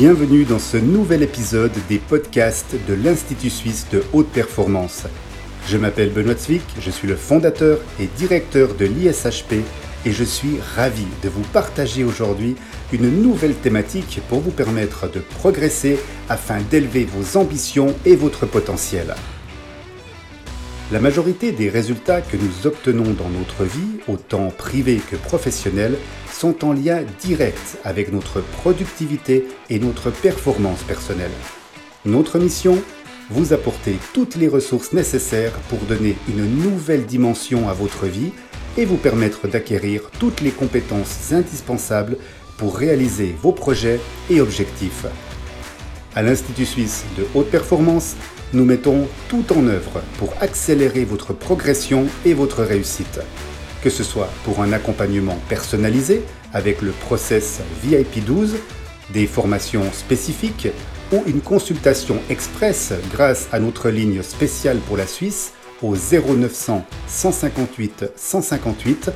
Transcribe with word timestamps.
Bienvenue 0.00 0.44
dans 0.46 0.58
ce 0.58 0.78
nouvel 0.78 1.22
épisode 1.22 1.74
des 1.90 1.98
podcasts 1.98 2.74
de 2.88 2.94
l'Institut 2.94 3.50
suisse 3.50 3.86
de 3.92 4.02
haute 4.14 4.30
performance. 4.30 5.02
Je 5.66 5.76
m'appelle 5.76 6.08
Benoît 6.08 6.38
Zwick, 6.38 6.62
je 6.80 6.90
suis 6.90 7.06
le 7.06 7.16
fondateur 7.16 7.78
et 8.00 8.06
directeur 8.16 8.72
de 8.72 8.86
l'ISHP 8.86 9.56
et 10.06 10.10
je 10.10 10.24
suis 10.24 10.56
ravi 10.74 11.04
de 11.22 11.28
vous 11.28 11.42
partager 11.52 12.02
aujourd'hui 12.02 12.56
une 12.94 13.10
nouvelle 13.20 13.54
thématique 13.54 14.22
pour 14.30 14.40
vous 14.40 14.52
permettre 14.52 15.06
de 15.06 15.20
progresser 15.20 15.98
afin 16.30 16.62
d'élever 16.70 17.04
vos 17.04 17.38
ambitions 17.38 17.94
et 18.06 18.16
votre 18.16 18.46
potentiel. 18.46 19.14
La 20.92 20.98
majorité 20.98 21.52
des 21.52 21.68
résultats 21.68 22.22
que 22.22 22.38
nous 22.38 22.66
obtenons 22.66 23.12
dans 23.12 23.28
notre 23.28 23.64
vie, 23.64 24.00
autant 24.08 24.48
privée 24.48 25.00
que 25.10 25.16
professionnelle, 25.16 25.98
sont 26.40 26.64
en 26.64 26.72
lien 26.72 27.02
direct 27.20 27.76
avec 27.84 28.10
notre 28.10 28.40
productivité 28.40 29.46
et 29.68 29.78
notre 29.78 30.10
performance 30.10 30.82
personnelle. 30.84 31.30
Notre 32.06 32.38
mission 32.38 32.78
Vous 33.28 33.52
apporter 33.52 33.96
toutes 34.14 34.36
les 34.36 34.48
ressources 34.48 34.94
nécessaires 34.94 35.52
pour 35.68 35.80
donner 35.80 36.16
une 36.28 36.46
nouvelle 36.46 37.04
dimension 37.04 37.68
à 37.68 37.74
votre 37.74 38.06
vie 38.06 38.32
et 38.78 38.86
vous 38.86 38.96
permettre 38.96 39.48
d'acquérir 39.48 40.10
toutes 40.18 40.40
les 40.40 40.50
compétences 40.50 41.30
indispensables 41.30 42.16
pour 42.56 42.74
réaliser 42.74 43.36
vos 43.42 43.52
projets 43.52 44.00
et 44.30 44.40
objectifs. 44.40 45.04
À 46.16 46.22
l'Institut 46.22 46.64
suisse 46.64 47.04
de 47.18 47.26
haute 47.34 47.50
performance, 47.50 48.16
nous 48.54 48.64
mettons 48.64 49.06
tout 49.28 49.44
en 49.52 49.66
œuvre 49.66 50.00
pour 50.18 50.32
accélérer 50.40 51.04
votre 51.04 51.34
progression 51.34 52.06
et 52.24 52.32
votre 52.32 52.62
réussite. 52.62 53.20
Que 53.82 53.90
ce 53.90 54.04
soit 54.04 54.30
pour 54.44 54.60
un 54.60 54.72
accompagnement 54.72 55.38
personnalisé 55.48 56.22
avec 56.52 56.82
le 56.82 56.90
process 56.90 57.60
VIP 57.82 58.24
12, 58.24 58.56
des 59.12 59.26
formations 59.26 59.90
spécifiques 59.92 60.68
ou 61.12 61.22
une 61.26 61.40
consultation 61.40 62.18
express 62.28 62.92
grâce 63.12 63.48
à 63.52 63.58
notre 63.58 63.88
ligne 63.88 64.22
spéciale 64.22 64.78
pour 64.86 64.96
la 64.96 65.06
Suisse 65.06 65.52
au 65.82 65.96
0900 65.96 66.84
158 67.08 68.04
158, 68.14 69.10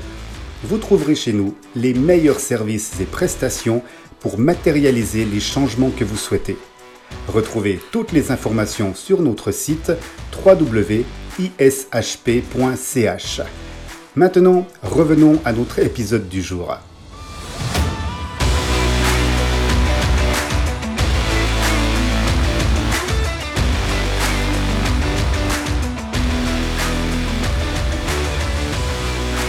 vous 0.65 0.79
trouverez 0.79 1.15
chez 1.15 1.35
nous 1.35 1.55
les 1.77 1.93
meilleurs 1.93 2.41
services 2.41 2.99
et 3.01 3.05
prestations 3.05 3.83
pour 4.19 4.39
matérialiser 4.39 5.27
les 5.27 5.41
changements 5.41 5.91
que 5.91 6.05
vous 6.05 6.17
souhaitez. 6.17 6.57
Retrouvez 7.29 7.79
toutes 7.93 8.13
les 8.13 8.31
informations 8.31 8.95
sur 8.95 9.21
notre 9.21 9.53
site 9.53 9.93
www.ishp.ch. 10.45 11.01
Maintenant, 14.17 14.65
revenons 14.85 15.41
à 15.45 15.53
notre 15.53 15.81
épisode 15.81 16.29
du 16.29 16.41
jour. 16.41 16.79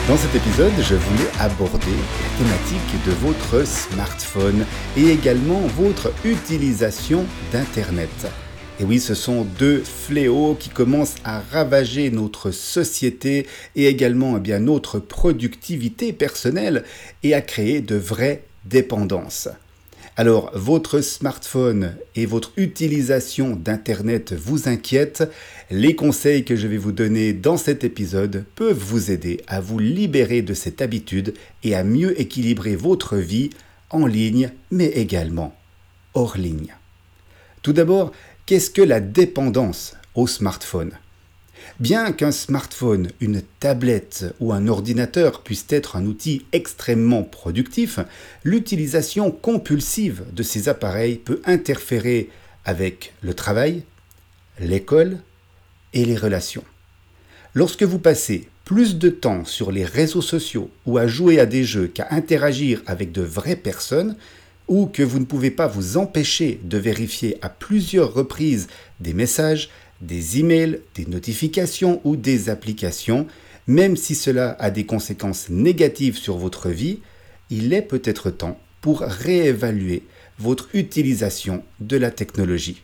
Dans 0.08 0.18
cet 0.18 0.34
épisode, 0.34 0.72
je 0.80 0.96
voulais 0.96 1.30
aborder 1.40 1.86
la 1.92 2.38
thématique 2.40 3.06
de 3.06 3.12
votre 3.24 3.68
smartphone 3.68 4.66
et 4.98 5.12
également 5.12 5.62
votre 5.78 6.12
utilisation 6.26 7.24
d'Internet. 7.52 8.10
Et 8.78 8.84
oui, 8.84 9.00
ce 9.00 9.16
sont 9.16 9.46
deux 9.58 9.80
fléaux 9.80 10.58
qui 10.60 10.70
commencent 10.70 11.16
à 11.24 11.40
ravager 11.40 12.12
notre 12.12 12.52
société 12.52 13.48
et 13.78 13.88
également 13.88 14.36
eh 14.36 14.42
bien, 14.42 14.60
notre 14.60 15.00
productivité 15.00 16.12
personnelle 16.12 16.84
et 17.24 17.34
à 17.34 17.42
créer 17.42 17.80
de 17.80 17.96
vraies 17.96 18.44
dépendances. 18.66 19.48
Alors, 20.18 20.52
votre 20.54 21.00
smartphone 21.00 21.96
et 22.16 22.26
votre 22.26 22.52
utilisation 22.58 23.56
d'Internet 23.56 24.34
vous 24.34 24.68
inquiètent. 24.68 25.24
Les 25.72 25.96
conseils 25.96 26.44
que 26.44 26.58
je 26.58 26.68
vais 26.68 26.78
vous 26.78 26.92
donner 26.92 27.32
dans 27.32 27.58
cet 27.58 27.86
épisode 27.86 28.44
peuvent 28.56 28.78
vous 28.78 29.10
aider 29.10 29.42
à 29.48 29.62
vous 29.62 29.80
libérer 29.80 30.42
de 30.42 30.54
cette 30.54 30.82
habitude 30.82 31.34
et 31.64 31.76
à 31.76 31.86
mieux 31.86 32.20
équilibrer 32.20 32.76
votre 32.76 33.16
vie 33.16 33.52
en 33.90 34.06
ligne, 34.06 34.52
mais 34.70 34.88
également 34.88 35.56
hors 36.14 36.38
ligne. 36.38 36.76
Tout 37.62 37.74
d'abord, 37.74 38.12
qu'est-ce 38.46 38.70
que 38.70 38.82
la 38.82 39.00
dépendance 39.00 39.96
au 40.14 40.28
smartphone? 40.28 40.92
Bien 41.80 42.12
qu'un 42.12 42.32
smartphone, 42.32 43.10
une 43.20 43.42
tablette 43.60 44.26
ou 44.40 44.54
un 44.54 44.68
ordinateur 44.68 45.42
puisse 45.42 45.66
être 45.70 45.96
un 45.96 46.06
outil 46.06 46.46
extrêmement 46.52 47.24
productif, 47.24 48.00
l'utilisation 48.44 49.32
compulsive 49.32 50.24
de 50.32 50.44
ces 50.44 50.70
appareils 50.70 51.16
peut 51.16 51.42
interférer 51.46 52.30
avec 52.66 53.14
le 53.22 53.34
travail, 53.34 53.84
l'école 54.60 55.18
et 55.94 56.06
les 56.06 56.16
relations. 56.16 56.64
Lorsque 57.56 57.84
vous 57.84 58.00
passez 58.00 58.48
plus 58.64 58.98
de 58.98 59.10
temps 59.10 59.44
sur 59.44 59.72
les 59.72 59.86
réseaux 59.86 60.22
sociaux 60.22 60.70
ou 60.86 60.98
à 60.98 61.08
jouer 61.08 61.40
à 61.40 61.46
des 61.46 61.64
jeux 61.64 61.88
qu'à 61.88 62.08
interagir 62.12 62.82
avec 62.86 63.12
de 63.12 63.22
vraies 63.22 63.56
personnes, 63.56 64.16
ou 64.68 64.88
que 64.88 65.04
vous 65.04 65.20
ne 65.20 65.26
pouvez 65.26 65.52
pas 65.52 65.68
vous 65.68 65.98
empêcher 65.98 66.60
de 66.64 66.78
vérifier 66.78 67.38
à 67.42 67.50
plusieurs 67.50 68.14
reprises 68.14 68.68
des 69.00 69.14
messages, 69.14 69.70
des 70.02 70.40
emails, 70.40 70.80
des 70.96 71.06
notifications 71.06 72.02
ou 72.04 72.16
des 72.16 72.50
applications, 72.50 73.28
même 73.68 73.96
si 73.96 74.16
cela 74.16 74.56
a 74.60 74.70
des 74.70 74.86
conséquences 74.86 75.50
négatives 75.50 76.18
sur 76.18 76.38
votre 76.38 76.70
vie, 76.70 77.00
il 77.50 77.74
est 77.74 77.82
peut-être 77.82 78.30
temps 78.30 78.60
pour 78.82 79.00
réévaluer 79.00 80.04
votre 80.40 80.70
utilisation 80.74 81.64
de 81.80 81.98
la 81.98 82.12
technologie. 82.12 82.82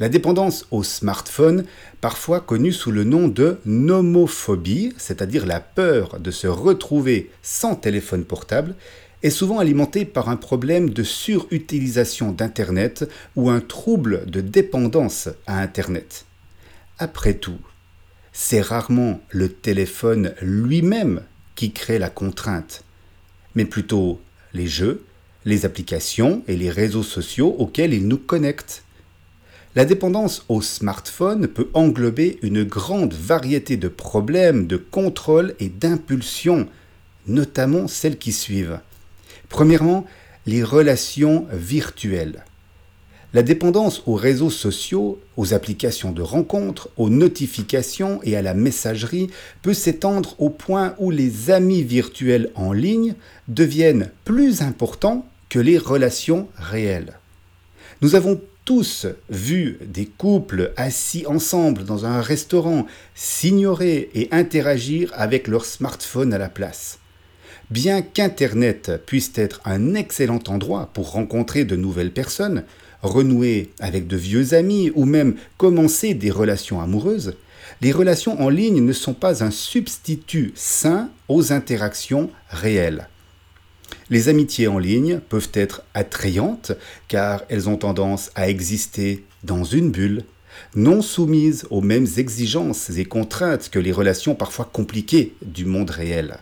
La 0.00 0.08
dépendance 0.08 0.66
au 0.70 0.82
smartphone, 0.82 1.64
parfois 2.00 2.40
connue 2.40 2.72
sous 2.72 2.90
le 2.90 3.04
nom 3.04 3.28
de 3.28 3.58
nomophobie, 3.66 4.94
c'est-à-dire 4.96 5.44
la 5.44 5.60
peur 5.60 6.18
de 6.18 6.30
se 6.30 6.46
retrouver 6.46 7.30
sans 7.42 7.74
téléphone 7.74 8.24
portable, 8.24 8.74
est 9.22 9.30
souvent 9.30 9.58
alimenté 9.58 10.04
par 10.04 10.28
un 10.28 10.36
problème 10.36 10.90
de 10.90 11.02
surutilisation 11.02 12.32
d'Internet 12.32 13.08
ou 13.36 13.50
un 13.50 13.60
trouble 13.60 14.24
de 14.30 14.40
dépendance 14.40 15.28
à 15.46 15.60
Internet. 15.60 16.24
Après 16.98 17.34
tout, 17.34 17.58
c'est 18.32 18.60
rarement 18.60 19.20
le 19.30 19.48
téléphone 19.50 20.34
lui-même 20.40 21.22
qui 21.54 21.72
crée 21.72 21.98
la 21.98 22.10
contrainte, 22.10 22.84
mais 23.54 23.64
plutôt 23.64 24.20
les 24.54 24.66
jeux, 24.66 25.04
les 25.44 25.64
applications 25.64 26.42
et 26.48 26.56
les 26.56 26.70
réseaux 26.70 27.02
sociaux 27.02 27.54
auxquels 27.58 27.94
il 27.94 28.08
nous 28.08 28.18
connecte. 28.18 28.84
La 29.76 29.84
dépendance 29.84 30.44
au 30.48 30.62
smartphone 30.62 31.46
peut 31.46 31.68
englober 31.74 32.38
une 32.42 32.64
grande 32.64 33.14
variété 33.14 33.76
de 33.76 33.88
problèmes 33.88 34.66
de 34.66 34.76
contrôle 34.76 35.54
et 35.60 35.68
d'impulsion, 35.68 36.68
notamment 37.26 37.86
celles 37.86 38.18
qui 38.18 38.32
suivent. 38.32 38.80
Premièrement, 39.50 40.06
les 40.46 40.62
relations 40.62 41.46
virtuelles. 41.52 42.44
La 43.34 43.42
dépendance 43.42 44.02
aux 44.06 44.14
réseaux 44.14 44.50
sociaux, 44.50 45.20
aux 45.36 45.52
applications 45.54 46.12
de 46.12 46.22
rencontres, 46.22 46.88
aux 46.96 47.10
notifications 47.10 48.20
et 48.22 48.36
à 48.36 48.42
la 48.42 48.54
messagerie 48.54 49.28
peut 49.62 49.74
s'étendre 49.74 50.34
au 50.38 50.50
point 50.50 50.94
où 50.98 51.10
les 51.10 51.50
amis 51.50 51.82
virtuels 51.82 52.50
en 52.54 52.72
ligne 52.72 53.14
deviennent 53.48 54.10
plus 54.24 54.62
importants 54.62 55.26
que 55.48 55.58
les 55.58 55.78
relations 55.78 56.48
réelles. 56.56 57.18
Nous 58.02 58.14
avons 58.14 58.40
tous 58.64 59.06
vu 59.30 59.78
des 59.84 60.06
couples 60.06 60.72
assis 60.76 61.26
ensemble 61.26 61.84
dans 61.84 62.06
un 62.06 62.20
restaurant 62.20 62.86
s'ignorer 63.16 64.10
et 64.14 64.28
interagir 64.30 65.12
avec 65.14 65.48
leur 65.48 65.64
smartphone 65.64 66.32
à 66.32 66.38
la 66.38 66.48
place. 66.48 66.99
Bien 67.70 68.02
qu'Internet 68.02 69.00
puisse 69.06 69.30
être 69.36 69.60
un 69.64 69.94
excellent 69.94 70.40
endroit 70.48 70.90
pour 70.92 71.12
rencontrer 71.12 71.64
de 71.64 71.76
nouvelles 71.76 72.10
personnes, 72.10 72.64
renouer 73.00 73.70
avec 73.78 74.08
de 74.08 74.16
vieux 74.16 74.54
amis 74.54 74.90
ou 74.96 75.04
même 75.04 75.36
commencer 75.56 76.14
des 76.14 76.32
relations 76.32 76.80
amoureuses, 76.80 77.36
les 77.80 77.92
relations 77.92 78.42
en 78.42 78.48
ligne 78.48 78.84
ne 78.84 78.92
sont 78.92 79.14
pas 79.14 79.44
un 79.44 79.52
substitut 79.52 80.52
sain 80.56 81.10
aux 81.28 81.52
interactions 81.52 82.30
réelles. 82.48 83.08
Les 84.10 84.28
amitiés 84.28 84.66
en 84.66 84.80
ligne 84.80 85.20
peuvent 85.28 85.50
être 85.54 85.82
attrayantes 85.94 86.72
car 87.06 87.44
elles 87.48 87.68
ont 87.68 87.76
tendance 87.76 88.32
à 88.34 88.48
exister 88.48 89.24
dans 89.44 89.62
une 89.62 89.92
bulle, 89.92 90.24
non 90.74 91.02
soumises 91.02 91.68
aux 91.70 91.82
mêmes 91.82 92.08
exigences 92.16 92.90
et 92.90 93.04
contraintes 93.04 93.70
que 93.70 93.78
les 93.78 93.92
relations 93.92 94.34
parfois 94.34 94.68
compliquées 94.70 95.34
du 95.42 95.66
monde 95.66 95.90
réel. 95.90 96.40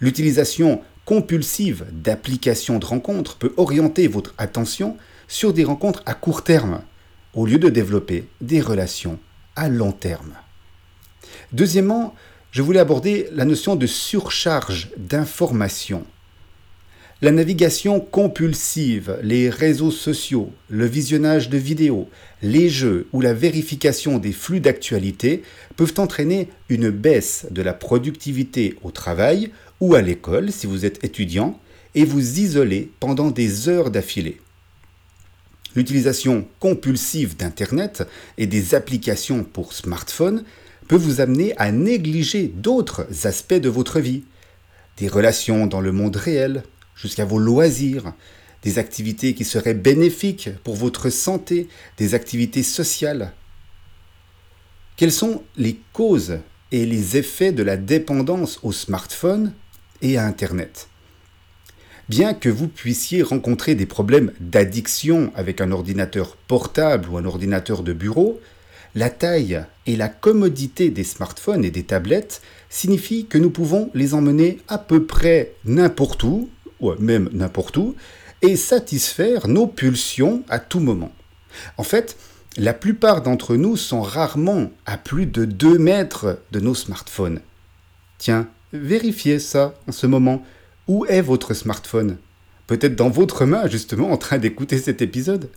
L'utilisation 0.00 0.82
compulsive 1.04 1.86
d'applications 1.92 2.78
de 2.78 2.86
rencontres 2.86 3.36
peut 3.36 3.52
orienter 3.56 4.06
votre 4.06 4.34
attention 4.38 4.96
sur 5.28 5.52
des 5.52 5.64
rencontres 5.64 6.02
à 6.06 6.14
court 6.14 6.44
terme, 6.44 6.82
au 7.34 7.46
lieu 7.46 7.58
de 7.58 7.68
développer 7.68 8.26
des 8.40 8.60
relations 8.60 9.18
à 9.56 9.68
long 9.68 9.92
terme. 9.92 10.34
Deuxièmement, 11.52 12.14
je 12.50 12.62
voulais 12.62 12.80
aborder 12.80 13.28
la 13.32 13.44
notion 13.44 13.76
de 13.76 13.86
surcharge 13.86 14.90
d'informations. 14.96 16.04
La 17.22 17.32
navigation 17.32 18.00
compulsive, 18.00 19.18
les 19.22 19.50
réseaux 19.50 19.90
sociaux, 19.90 20.50
le 20.70 20.86
visionnage 20.86 21.50
de 21.50 21.58
vidéos, 21.58 22.08
les 22.40 22.70
jeux 22.70 23.08
ou 23.12 23.20
la 23.20 23.34
vérification 23.34 24.16
des 24.16 24.32
flux 24.32 24.60
d'actualité 24.60 25.42
peuvent 25.76 25.92
entraîner 25.98 26.48
une 26.70 26.88
baisse 26.88 27.46
de 27.50 27.60
la 27.60 27.74
productivité 27.74 28.76
au 28.82 28.90
travail 28.90 29.50
ou 29.80 29.94
à 29.94 30.02
l'école 30.02 30.52
si 30.52 30.66
vous 30.66 30.84
êtes 30.84 31.02
étudiant 31.04 31.58
et 31.94 32.04
vous 32.04 32.38
isoler 32.38 32.90
pendant 33.00 33.30
des 33.30 33.68
heures 33.68 33.90
d'affilée. 33.90 34.40
L'utilisation 35.74 36.46
compulsive 36.58 37.36
d'Internet 37.36 38.06
et 38.38 38.46
des 38.46 38.74
applications 38.74 39.44
pour 39.44 39.72
smartphone 39.72 40.44
peut 40.88 40.96
vous 40.96 41.20
amener 41.20 41.56
à 41.56 41.70
négliger 41.70 42.48
d'autres 42.48 43.06
aspects 43.24 43.54
de 43.54 43.68
votre 43.68 44.00
vie, 44.00 44.24
des 44.96 45.08
relations 45.08 45.66
dans 45.66 45.80
le 45.80 45.92
monde 45.92 46.16
réel, 46.16 46.64
jusqu'à 46.96 47.24
vos 47.24 47.38
loisirs, 47.38 48.12
des 48.62 48.78
activités 48.78 49.34
qui 49.34 49.44
seraient 49.44 49.74
bénéfiques 49.74 50.50
pour 50.64 50.74
votre 50.74 51.08
santé, 51.08 51.68
des 51.96 52.14
activités 52.14 52.64
sociales. 52.64 53.32
Quelles 54.96 55.12
sont 55.12 55.42
les 55.56 55.80
causes 55.92 56.40
et 56.72 56.84
les 56.84 57.16
effets 57.16 57.52
de 57.52 57.62
la 57.62 57.76
dépendance 57.76 58.58
au 58.62 58.72
smartphone 58.72 59.54
et 60.02 60.18
Internet 60.18 60.88
Bien 62.08 62.34
que 62.34 62.48
vous 62.48 62.68
puissiez 62.68 63.22
rencontrer 63.22 63.74
des 63.74 63.86
problèmes 63.86 64.32
d'addiction 64.40 65.32
avec 65.36 65.60
un 65.60 65.70
ordinateur 65.70 66.36
portable 66.36 67.08
ou 67.08 67.16
un 67.16 67.24
ordinateur 67.24 67.82
de 67.82 67.92
bureau, 67.92 68.40
la 68.96 69.10
taille 69.10 69.64
et 69.86 69.96
la 69.96 70.08
commodité 70.08 70.90
des 70.90 71.04
smartphones 71.04 71.64
et 71.64 71.70
des 71.70 71.84
tablettes 71.84 72.42
signifient 72.68 73.26
que 73.26 73.38
nous 73.38 73.50
pouvons 73.50 73.90
les 73.94 74.14
emmener 74.14 74.58
à 74.66 74.78
peu 74.78 75.04
près 75.04 75.52
n'importe 75.64 76.24
où 76.24 76.48
ou 76.80 76.92
même 76.98 77.28
n'importe 77.32 77.76
où, 77.76 77.94
et 78.42 78.56
satisfaire 78.56 79.48
nos 79.48 79.66
pulsions 79.66 80.42
à 80.48 80.58
tout 80.58 80.80
moment. 80.80 81.12
En 81.76 81.82
fait, 81.82 82.16
la 82.56 82.72
plupart 82.74 83.22
d'entre 83.22 83.56
nous 83.56 83.76
sont 83.76 84.00
rarement 84.00 84.70
à 84.86 84.96
plus 84.96 85.26
de 85.26 85.44
2 85.44 85.78
mètres 85.78 86.40
de 86.50 86.60
nos 86.60 86.74
smartphones. 86.74 87.40
Tiens, 88.18 88.48
vérifiez 88.72 89.38
ça 89.38 89.74
en 89.88 89.92
ce 89.92 90.06
moment. 90.06 90.44
Où 90.88 91.06
est 91.06 91.22
votre 91.22 91.54
smartphone? 91.54 92.16
Peut-être 92.66 92.96
dans 92.96 93.10
votre 93.10 93.46
main, 93.46 93.68
justement, 93.68 94.10
en 94.10 94.16
train 94.16 94.38
d'écouter 94.38 94.78
cet 94.78 95.02
épisode. 95.02 95.48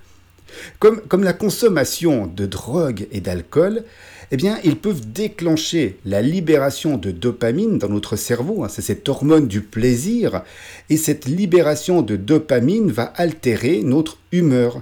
Comme, 0.79 1.23
la 1.23 1.33
consommation 1.33 2.27
de 2.27 2.45
drogue 2.45 3.07
et 3.11 3.21
d'alcool, 3.21 3.83
eh 4.31 4.37
bien, 4.37 4.59
ils 4.63 4.77
peuvent 4.77 5.11
déclencher 5.11 5.97
la 6.05 6.21
libération 6.21 6.97
de 6.97 7.11
dopamine 7.11 7.77
dans 7.77 7.89
notre 7.89 8.15
cerveau. 8.15 8.63
Hein, 8.63 8.67
c'est 8.69 8.81
cette 8.81 9.07
hormone 9.07 9.47
du 9.47 9.61
plaisir. 9.61 10.43
Et 10.89 10.97
cette 10.97 11.25
libération 11.25 12.01
de 12.01 12.15
dopamine 12.15 12.91
va 12.91 13.05
altérer 13.15 13.81
notre 13.83 14.17
humeur. 14.31 14.81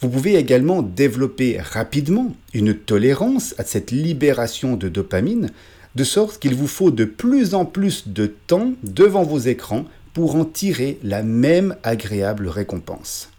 Vous 0.00 0.08
pouvez 0.08 0.36
également 0.36 0.82
développer 0.82 1.58
rapidement 1.60 2.34
une 2.54 2.74
tolérance 2.74 3.54
à 3.58 3.64
cette 3.64 3.90
libération 3.90 4.76
de 4.76 4.88
dopamine, 4.88 5.50
de 5.94 6.04
sorte 6.04 6.40
qu'il 6.40 6.54
vous 6.54 6.66
faut 6.66 6.90
de 6.90 7.04
plus 7.04 7.54
en 7.54 7.64
plus 7.64 8.08
de 8.08 8.26
temps 8.26 8.72
devant 8.82 9.22
vos 9.22 9.38
écrans 9.38 9.84
pour 10.12 10.36
en 10.36 10.44
tirer 10.44 10.98
la 11.02 11.22
même 11.22 11.76
agréable 11.82 12.48
récompense. 12.48 13.30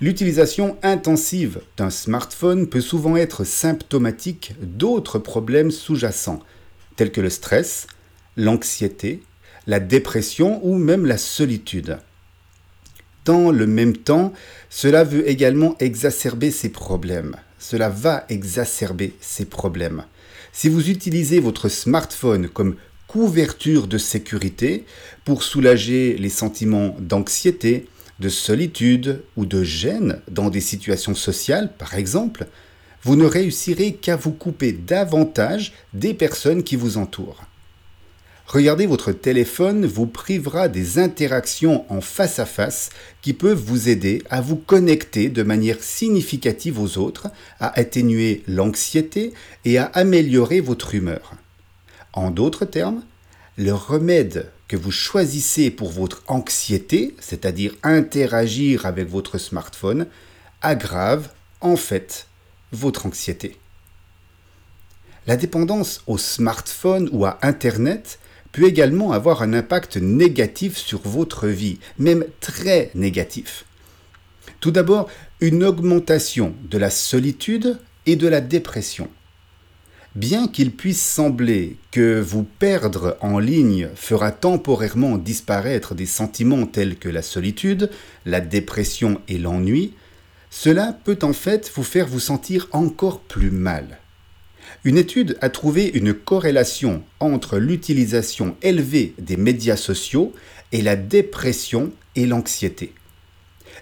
L'utilisation 0.00 0.76
intensive 0.82 1.60
d'un 1.76 1.90
smartphone 1.90 2.66
peut 2.66 2.80
souvent 2.80 3.16
être 3.16 3.44
symptomatique 3.44 4.54
d'autres 4.60 5.20
problèmes 5.20 5.70
sous-jacents, 5.70 6.40
tels 6.96 7.12
que 7.12 7.20
le 7.20 7.30
stress, 7.30 7.86
l'anxiété, 8.36 9.22
la 9.68 9.78
dépression 9.78 10.60
ou 10.64 10.76
même 10.76 11.06
la 11.06 11.18
solitude. 11.18 11.98
Dans 13.24 13.52
le 13.52 13.68
même 13.68 13.96
temps, 13.96 14.32
cela 14.70 15.04
veut 15.04 15.28
également 15.28 15.76
exacerber 15.78 16.50
ces 16.50 16.70
problèmes. 16.70 17.36
Cela 17.60 17.88
va 17.88 18.24
exacerber 18.28 19.14
ces 19.20 19.44
problèmes. 19.44 20.02
Si 20.52 20.68
vous 20.68 20.90
utilisez 20.90 21.40
votre 21.40 21.70
smartphone 21.70 22.46
comme 22.46 22.76
couverture 23.08 23.88
de 23.88 23.96
sécurité 23.96 24.84
pour 25.24 25.42
soulager 25.42 26.16
les 26.18 26.28
sentiments 26.28 26.94
d'anxiété, 27.00 27.86
de 28.20 28.28
solitude 28.28 29.22
ou 29.36 29.46
de 29.46 29.64
gêne 29.64 30.20
dans 30.30 30.50
des 30.50 30.60
situations 30.60 31.14
sociales, 31.14 31.72
par 31.78 31.94
exemple, 31.94 32.46
vous 33.02 33.16
ne 33.16 33.24
réussirez 33.24 33.94
qu'à 33.94 34.16
vous 34.16 34.30
couper 34.30 34.72
davantage 34.72 35.72
des 35.94 36.14
personnes 36.14 36.62
qui 36.62 36.76
vous 36.76 36.98
entourent. 36.98 37.42
Regarder 38.52 38.84
votre 38.84 39.12
téléphone 39.12 39.86
vous 39.86 40.04
privera 40.06 40.68
des 40.68 40.98
interactions 40.98 41.90
en 41.90 42.02
face 42.02 42.38
à 42.38 42.44
face 42.44 42.90
qui 43.22 43.32
peuvent 43.32 43.56
vous 43.56 43.88
aider 43.88 44.22
à 44.28 44.42
vous 44.42 44.56
connecter 44.56 45.30
de 45.30 45.42
manière 45.42 45.82
significative 45.82 46.78
aux 46.78 46.98
autres, 46.98 47.28
à 47.60 47.78
atténuer 47.80 48.42
l'anxiété 48.46 49.32
et 49.64 49.78
à 49.78 49.84
améliorer 49.94 50.60
votre 50.60 50.94
humeur. 50.94 51.32
En 52.12 52.30
d'autres 52.30 52.66
termes, 52.66 53.02
le 53.56 53.72
remède 53.72 54.50
que 54.68 54.76
vous 54.76 54.90
choisissez 54.92 55.70
pour 55.70 55.90
votre 55.90 56.22
anxiété, 56.26 57.14
c'est-à-dire 57.20 57.74
interagir 57.82 58.84
avec 58.84 59.08
votre 59.08 59.38
smartphone, 59.38 60.06
aggrave 60.60 61.30
en 61.62 61.76
fait 61.76 62.26
votre 62.70 63.06
anxiété. 63.06 63.56
La 65.26 65.38
dépendance 65.38 66.02
au 66.06 66.18
smartphone 66.18 67.08
ou 67.12 67.24
à 67.24 67.38
Internet 67.40 68.18
peut 68.52 68.64
également 68.64 69.12
avoir 69.12 69.42
un 69.42 69.54
impact 69.54 69.96
négatif 69.96 70.76
sur 70.76 71.00
votre 71.00 71.48
vie, 71.48 71.78
même 71.98 72.24
très 72.40 72.90
négatif. 72.94 73.64
Tout 74.60 74.70
d'abord, 74.70 75.08
une 75.40 75.64
augmentation 75.64 76.54
de 76.70 76.78
la 76.78 76.90
solitude 76.90 77.78
et 78.06 78.16
de 78.16 78.28
la 78.28 78.40
dépression. 78.40 79.08
Bien 80.14 80.46
qu'il 80.46 80.72
puisse 80.72 81.00
sembler 81.00 81.76
que 81.90 82.20
vous 82.20 82.44
perdre 82.44 83.16
en 83.22 83.38
ligne 83.38 83.88
fera 83.94 84.30
temporairement 84.30 85.16
disparaître 85.16 85.94
des 85.94 86.06
sentiments 86.06 86.66
tels 86.66 86.96
que 86.96 87.08
la 87.08 87.22
solitude, 87.22 87.90
la 88.26 88.42
dépression 88.42 89.22
et 89.28 89.38
l'ennui, 89.38 89.94
cela 90.50 90.98
peut 91.04 91.18
en 91.22 91.32
fait 91.32 91.72
vous 91.74 91.82
faire 91.82 92.06
vous 92.06 92.20
sentir 92.20 92.68
encore 92.72 93.20
plus 93.20 93.50
mal. 93.50 94.01
Une 94.84 94.98
étude 94.98 95.36
a 95.40 95.48
trouvé 95.48 95.90
une 95.94 96.14
corrélation 96.14 97.02
entre 97.20 97.58
l'utilisation 97.58 98.56
élevée 98.62 99.14
des 99.18 99.36
médias 99.36 99.76
sociaux 99.76 100.32
et 100.72 100.82
la 100.82 100.96
dépression 100.96 101.92
et 102.16 102.26
l'anxiété. 102.26 102.92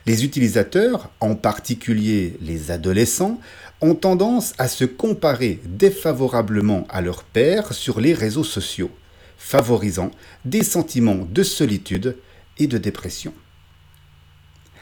Les 0.07 0.25
utilisateurs, 0.25 1.11
en 1.21 1.35
particulier 1.35 2.37
les 2.41 2.71
adolescents, 2.71 3.41
ont 3.81 3.95
tendance 3.95 4.53
à 4.59 4.69
se 4.69 4.85
comparer 4.85 5.61
défavorablement 5.65 6.87
à 6.91 7.01
leur 7.01 7.25
père 7.25 7.73
sur 7.73 8.01
les 8.01 8.15
réseaux 8.15 8.45
sociaux, 8.45 8.91
favorisant 9.39 10.11
des 10.45 10.63
sentiments 10.63 11.27
de 11.31 11.43
solitude 11.43 12.17
et 12.59 12.67
de 12.67 12.79
dépression. 12.79 13.33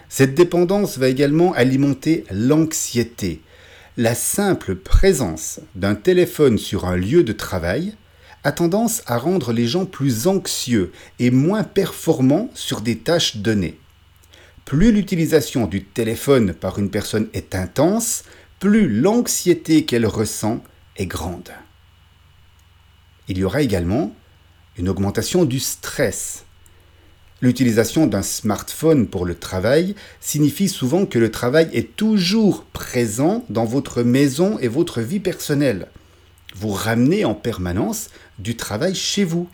Cette 0.09 0.35
dépendance 0.35 0.99
va 0.99 1.09
également 1.09 1.53
alimenter 1.53 2.25
l'anxiété. 2.31 3.43
La 4.01 4.15
simple 4.15 4.77
présence 4.77 5.59
d'un 5.75 5.97
téléphone 5.97 6.57
sur 6.57 6.85
un 6.85 6.97
lieu 6.97 7.25
de 7.25 7.33
travail 7.33 7.97
a 8.45 8.53
tendance 8.53 9.03
à 9.07 9.19
rendre 9.19 9.53
les 9.53 9.67
gens 9.67 9.87
plus 9.87 10.29
anxieux 10.29 10.93
et 11.19 11.33
moins 11.33 11.65
performants 11.65 12.49
sur 12.55 12.81
des 12.81 12.99
tâches 12.99 13.39
données. 13.39 13.77
Plus 14.65 14.93
l'utilisation 14.93 15.67
du 15.67 15.83
téléphone 15.83 16.55
par 16.55 16.79
une 16.79 16.91
personne 16.91 17.27
est 17.33 17.57
intense, 17.57 18.23
plus 18.61 18.89
l'anxiété 18.89 19.85
qu'elle 19.85 20.07
ressent 20.07 20.63
est 20.95 21.07
grande. 21.07 21.51
Il 23.27 23.37
y 23.37 23.43
aura 23.43 23.63
également 23.63 24.15
une 24.77 24.89
augmentation 24.89 25.45
du 25.45 25.59
stress. 25.59 26.45
L'utilisation 27.41 28.07
d'un 28.07 28.23
smartphone 28.23 29.07
pour 29.07 29.25
le 29.25 29.37
travail 29.37 29.95
signifie 30.21 30.69
souvent 30.69 31.07
que 31.07 31.21
le 31.21 31.31
travail 31.31 31.69
est 31.73 31.95
toujours 31.95 32.65
présent 32.65 33.45
dans 33.49 33.65
votre 33.65 34.03
maison 34.03 34.59
et 34.59 34.67
votre 34.67 35.01
vie 35.01 35.21
personnelle. 35.21 35.87
Vous 36.57 36.71
ramenez 36.71 37.25
en 37.25 37.35
permanence 37.35 38.09
du 38.41 38.57
travail 38.57 38.97
chez 38.97 39.23
vous. 39.23 39.49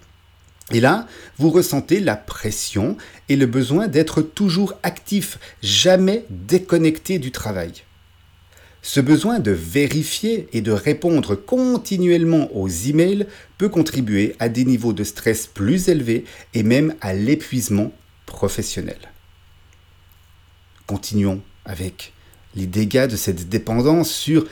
Et 0.73 0.81
là, 0.81 1.07
vous 1.37 1.51
ressentez 1.51 2.01
la 2.01 2.17
pression 2.17 2.97
et 3.29 3.37
le 3.37 3.45
besoin 3.45 3.87
d'être 3.87 4.23
toujours 4.23 4.73
actif, 4.83 5.39
jamais 5.63 6.25
déconnecté 6.31 7.19
du 7.19 7.33
travail. 7.33 7.73
Ce 8.87 9.01
besoin 9.01 9.39
de 9.39 9.51
vérifier 9.51 10.47
et 10.53 10.61
de 10.61 10.71
répondre 10.71 11.35
continuellement 11.35 12.55
aux 12.55 12.69
emails 12.69 13.27
peut 13.57 13.71
contribuer 13.71 14.37
à 14.41 14.51
des 14.51 14.67
niveaux 14.67 14.93
de 14.93 15.05
stress 15.05 15.47
plus 15.47 15.89
élevés 15.89 16.27
et 16.53 16.63
même 16.63 16.95
à 17.01 17.15
l'épuisement 17.15 17.93
professionnel. 18.27 18.99
Continuons 20.87 21.41
avec 21.65 22.13
les 22.57 22.67
dégâts 22.67 23.07
de 23.07 23.17
cette 23.17 23.49
dépendance 23.49 24.11
sur 24.11 24.47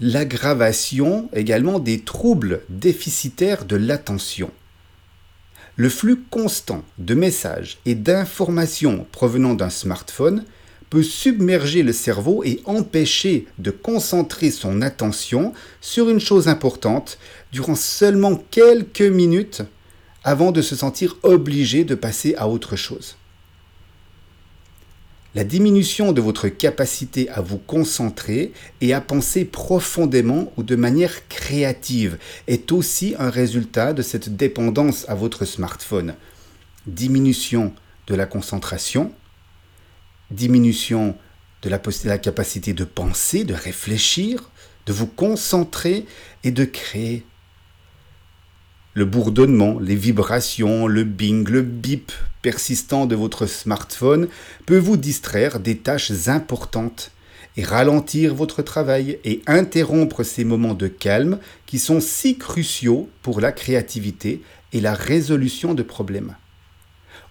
l'aggravation 0.00 1.30
également 1.32 1.78
des 1.78 2.00
troubles 2.00 2.62
déficitaires 2.68 3.66
de 3.66 3.76
l'attention. 3.76 4.50
Le 5.76 5.88
flux 5.88 6.24
constant 6.28 6.82
de 6.98 7.14
messages 7.14 7.78
et 7.86 7.94
d'informations 7.94 9.06
provenant 9.12 9.54
d'un 9.54 9.70
smartphone 9.70 10.44
submerger 11.02 11.82
le 11.82 11.92
cerveau 11.92 12.42
et 12.44 12.60
empêcher 12.64 13.46
de 13.58 13.70
concentrer 13.70 14.50
son 14.50 14.82
attention 14.82 15.52
sur 15.80 16.08
une 16.08 16.20
chose 16.20 16.48
importante 16.48 17.18
durant 17.52 17.74
seulement 17.74 18.36
quelques 18.50 19.00
minutes 19.02 19.62
avant 20.24 20.52
de 20.52 20.62
se 20.62 20.74
sentir 20.74 21.16
obligé 21.22 21.84
de 21.84 21.94
passer 21.94 22.34
à 22.36 22.48
autre 22.48 22.76
chose. 22.76 23.16
La 25.36 25.44
diminution 25.44 26.12
de 26.12 26.22
votre 26.22 26.48
capacité 26.48 27.28
à 27.28 27.42
vous 27.42 27.58
concentrer 27.58 28.52
et 28.80 28.94
à 28.94 29.02
penser 29.02 29.44
profondément 29.44 30.50
ou 30.56 30.62
de 30.62 30.76
manière 30.76 31.28
créative 31.28 32.16
est 32.46 32.72
aussi 32.72 33.14
un 33.18 33.28
résultat 33.28 33.92
de 33.92 34.00
cette 34.00 34.34
dépendance 34.34 35.04
à 35.08 35.14
votre 35.14 35.44
smartphone. 35.44 36.14
Diminution 36.86 37.74
de 38.06 38.14
la 38.14 38.24
concentration, 38.24 39.12
diminution 40.30 41.16
de 41.62 41.70
la, 41.70 42.18
capacité 42.18 42.72
de 42.72 42.84
penser, 42.84 43.44
de 43.44 43.54
réfléchir, 43.54 44.50
de 44.86 44.92
vous 44.92 45.06
concentrer 45.06 46.06
et 46.44 46.50
de 46.50 46.64
créer 46.64 47.24
le 48.94 49.04
bourdonnement, 49.04 49.78
les 49.78 49.94
vibrations, 49.94 50.86
le 50.86 51.04
bing, 51.04 51.46
le 51.48 51.60
bip 51.62 52.12
persistant 52.40 53.04
de 53.04 53.14
votre 53.14 53.46
smartphone 53.46 54.28
peut 54.64 54.78
vous 54.78 54.96
distraire 54.96 55.60
des 55.60 55.76
tâches 55.76 56.28
importantes 56.28 57.10
et 57.58 57.62
ralentir 57.62 58.34
votre 58.34 58.62
travail 58.62 59.18
et 59.24 59.42
interrompre 59.46 60.22
ces 60.22 60.44
moments 60.44 60.74
de 60.74 60.88
calme 60.88 61.38
qui 61.66 61.78
sont 61.78 62.00
si 62.00 62.38
cruciaux 62.38 63.10
pour 63.22 63.40
la 63.40 63.52
créativité 63.52 64.42
et 64.72 64.80
la 64.80 64.94
résolution 64.94 65.74
de 65.74 65.82
problèmes. 65.82 66.36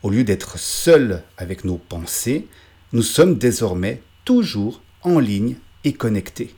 Au 0.03 0.09
lieu 0.09 0.23
d'être 0.23 0.59
seul 0.59 1.23
avec 1.37 1.63
nos 1.63 1.77
pensées, 1.77 2.47
nous 2.93 3.03
sommes 3.03 3.37
désormais 3.37 4.01
toujours 4.23 4.81
en 5.03 5.19
ligne 5.19 5.55
et 5.83 5.93
connectés. 5.93 6.53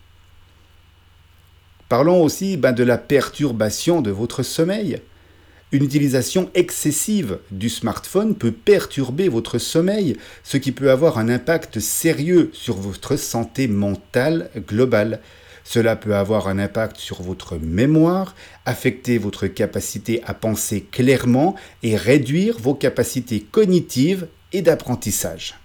Parlons 1.90 2.22
aussi 2.22 2.58
ben, 2.58 2.74
de 2.74 2.84
la 2.84 2.98
perturbation 2.98 4.02
de 4.02 4.12
votre 4.12 4.44
sommeil. 4.44 5.02
Une 5.72 5.84
utilisation 5.84 6.50
excessive 6.54 7.40
du 7.52 7.70
smartphone 7.70 8.36
peut 8.36 8.52
perturber 8.52 9.30
votre 9.30 9.58
sommeil, 9.58 10.18
ce 10.44 10.58
qui 10.58 10.72
peut 10.72 10.92
avoir 10.92 11.18
un 11.18 11.30
impact 11.30 11.80
sérieux 11.80 12.50
sur 12.54 12.76
votre 12.76 13.18
santé 13.18 13.68
mentale 13.68 14.50
globale. 14.68 15.20
Cela 15.66 15.98
peut 15.98 16.16
avoir 16.16 16.48
un 16.48 16.60
impact 16.60 16.98
sur 16.98 17.22
votre 17.22 17.58
mémoire, 17.58 18.36
affecter 18.66 19.18
votre 19.18 19.48
capacité 19.48 20.22
à 20.26 20.34
penser 20.34 20.82
clairement 20.90 21.56
et 21.84 21.98
réduire 21.98 22.58
vos 22.60 22.74
capacités 22.74 23.42
cognitives 23.42 24.28
et 24.54 24.62
d'apprentissage. 24.62 25.56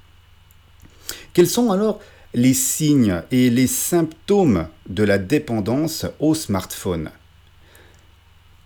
Quels 1.33 1.49
sont 1.49 1.71
alors 1.71 2.01
les 2.35 2.55
signes 2.55 3.23
et 3.31 3.51
les 3.51 3.67
symptômes 3.67 4.67
de 4.89 5.03
la 5.03 5.19
dépendance 5.19 6.07
au 6.19 6.35
smartphone? 6.35 7.11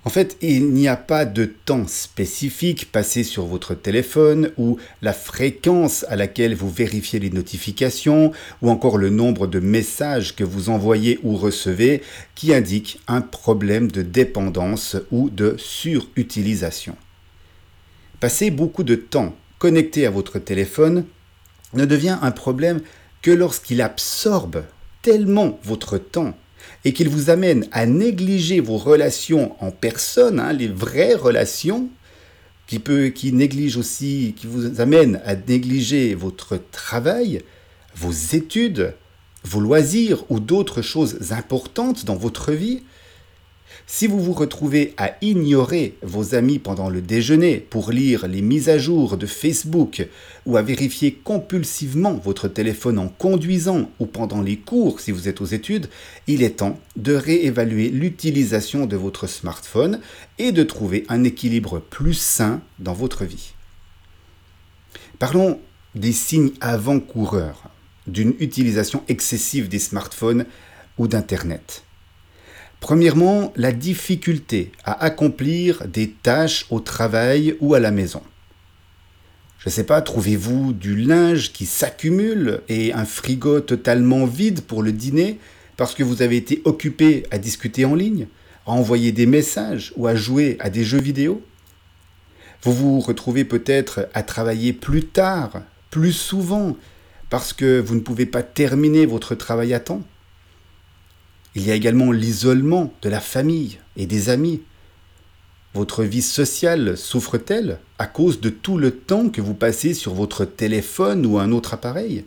En 0.07 0.09
fait, 0.09 0.37
il 0.41 0.73
n'y 0.73 0.87
a 0.87 0.97
pas 0.97 1.25
de 1.25 1.47
temps 1.47 1.89
spécifique 1.89 2.93
passé 2.93 3.25
sur 3.25 3.45
votre 3.45 3.75
téléphone 3.75 4.53
ou 4.57 4.79
la 5.03 5.13
fréquence 5.13 6.07
à 6.09 6.15
laquelle 6.15 6.55
vous 6.55 6.71
vérifiez 6.71 7.19
les 7.19 7.31
notifications 7.31 8.31
ou 8.63 8.71
encore 8.71 8.99
le 8.99 9.11
nombre 9.11 9.49
de 9.49 9.59
messages 9.59 10.37
que 10.37 10.45
vous 10.45 10.71
envoyez 10.71 11.19
ou 11.25 11.37
recevez 11.37 12.03
qui 12.37 12.55
indique 12.55 13.01
un 13.09 13.21
problème 13.21 13.91
de 13.91 14.03
dépendance 14.03 14.97
ou 15.11 15.29
de 15.29 15.57
surutilisation. 15.59 16.95
Passer 18.21 18.53
beaucoup 18.53 18.85
de 18.85 18.95
temps 18.95 19.35
connecté 19.59 20.07
à 20.07 20.11
votre 20.11 20.39
téléphone 20.39 21.05
ne 21.77 21.85
devient 21.85 22.19
un 22.23 22.31
problème 22.31 22.81
que 23.23 23.31
lorsqu'il 23.31 23.83
absorbe 23.83 24.65
tellement 25.03 25.59
votre 25.63 25.99
temps 25.99 26.37
et 26.85 26.93
qu'il 26.93 27.09
vous 27.09 27.31
amène 27.31 27.67
à 27.73 27.87
négliger 27.87 28.61
vos 28.61 28.77
relations 28.77 29.55
en 29.61 29.71
personne, 29.71 30.41
hein, 30.41 30.53
les 30.53 30.69
vraies 30.69 31.15
relations, 31.15 31.89
qui, 32.67 32.79
peut, 32.79 33.09
qui 33.09 33.33
néglige 33.33 33.77
aussi, 33.77 34.35
qui 34.37 34.47
vous 34.47 34.81
amène 34.81 35.21
à 35.25 35.37
négliger 35.37 36.15
votre 36.15 36.61
travail, 36.73 37.43
vos 37.95 38.13
études, 38.13 38.95
vos 39.45 39.61
loisirs 39.61 40.25
ou 40.29 40.41
d'autres 40.41 40.83
choses 40.83 41.33
importantes 41.33 42.05
dans 42.05 42.17
votre 42.17 42.53
vie, 42.53 42.83
si 43.89 44.09
vous 44.09 44.21
vous 44.21 44.33
retrouvez 44.33 44.95
à 44.97 45.13
ignorer 45.23 45.97
vos 46.03 46.35
amis 46.35 46.59
pendant 46.59 46.91
le 46.91 47.01
déjeuner 47.01 47.59
pour 47.59 47.93
lire 47.93 48.27
les 48.27 48.43
mises 48.43 48.69
à 48.69 48.79
jour 48.79 49.17
de 49.17 49.27
Facebook 49.27 50.09
ou 50.45 50.57
à 50.57 50.63
vérifier 50.63 51.13
compulsivement 51.13 52.15
votre 52.15 52.49
téléphone 52.49 52.99
en 52.99 53.09
conduisant 53.09 53.89
ou 54.01 54.07
pendant 54.07 54.43
les 54.43 54.57
cours 54.57 54.99
si 54.99 55.13
vous 55.13 55.29
êtes 55.29 55.41
aux 55.41 55.47
études, 55.47 55.89
il 56.27 56.43
est 56.43 56.59
temps 56.59 56.81
de 56.97 57.15
réévaluer 57.15 57.89
l'utilisation 57.89 58.87
de 58.87 58.97
votre 58.97 59.29
smartphone 59.29 60.01
et 60.39 60.51
de 60.51 60.65
trouver 60.65 61.05
un 61.09 61.23
équilibre 61.23 61.79
plus 61.79 62.15
sain 62.15 62.61
dans 62.81 62.95
votre 62.95 63.25
vie. 63.25 63.53
Parlons 65.21 65.61
des 65.95 66.13
signes 66.13 66.51
avant-coureurs 66.61 67.71
d'une 68.09 68.35
utilisation 68.41 69.05
excessive 69.09 69.69
des 69.69 69.79
smartphones 69.79 70.45
ou 70.99 71.07
d'Internet. 71.07 71.86
Premièrement, 72.87 73.53
la 73.57 73.73
difficulté 73.73 74.71
à 74.85 75.05
accomplir 75.05 75.89
des 75.89 76.09
tâches 76.09 76.67
au 76.71 76.79
travail 76.79 77.57
ou 77.59 77.75
à 77.75 77.81
la 77.81 77.91
maison. 77.91 78.23
Je 79.59 79.69
ne 79.69 79.73
sais 79.73 79.83
pas, 79.83 80.01
trouvez-vous 80.03 80.73
du 80.73 80.95
linge 80.95 81.53
qui 81.53 81.67
s'accumule 81.67 82.61
et 82.69 82.93
un 82.93 83.05
frigo 83.05 83.59
totalement 83.59 84.25
vide 84.25 84.61
pour 84.61 84.85
le 84.85 84.93
dîner 84.93 85.41
parce 85.77 85.97
que 85.97 86.05
vous 86.05 86.23
avez 86.23 86.37
été 86.37 86.63
occupé 86.65 87.27
à 87.33 87.39
discuter 87.39 87.85
en 87.85 87.97
ligne, 87.97 88.29
à 88.69 88.71
envoyer 88.71 89.11
des 89.11 89.27
messages 89.27 89.93
ou 89.97 90.07
à 90.07 90.15
jouer 90.15 90.57
à 90.61 90.71
des 90.71 90.85
jeux 90.85 91.01
vidéo? 91.01 91.43
Vous 92.63 92.73
vous 92.73 93.01
retrouvez 93.01 93.45
peut-être 93.45 94.09
à 94.15 94.23
travailler 94.23 94.73
plus 94.73 95.07
tard, 95.07 95.61
plus 95.91 96.13
souvent, 96.13 96.77
parce 97.31 97.53
que 97.53 97.81
vous 97.81 97.97
ne 97.97 98.01
pouvez 98.01 98.27
pas 98.27 98.45
terminer 98.45 99.07
votre 99.07 99.35
travail 99.35 99.75
à 99.75 99.81
temps 99.81 100.05
il 101.57 101.67
y 101.67 101.71
a 101.71 101.75
également 101.75 102.13
l'isolement 102.13 102.93
de 103.01 103.09
la 103.09 103.21
famille 103.21 103.79
et 103.97 104.07
des 104.07 104.29
amis. 104.29 104.61
Votre 105.73 106.05
vie 106.05 106.23
sociale 106.23 106.99
souffre-t-elle 106.99 107.79
à 107.99 108.07
cause 108.07 108.41
de 108.41 108.51
tout 108.51 108.77
le 108.77 108.91
temps 108.91 109.31
que 109.31 109.41
vous 109.41 109.55
passez 109.55 109.95
sur 109.95 110.13
votre 110.13 110.45
téléphone 110.45 111.25
ou 111.25 111.39
un 111.39 111.53
autre 111.53 111.73
appareil? 111.73 112.27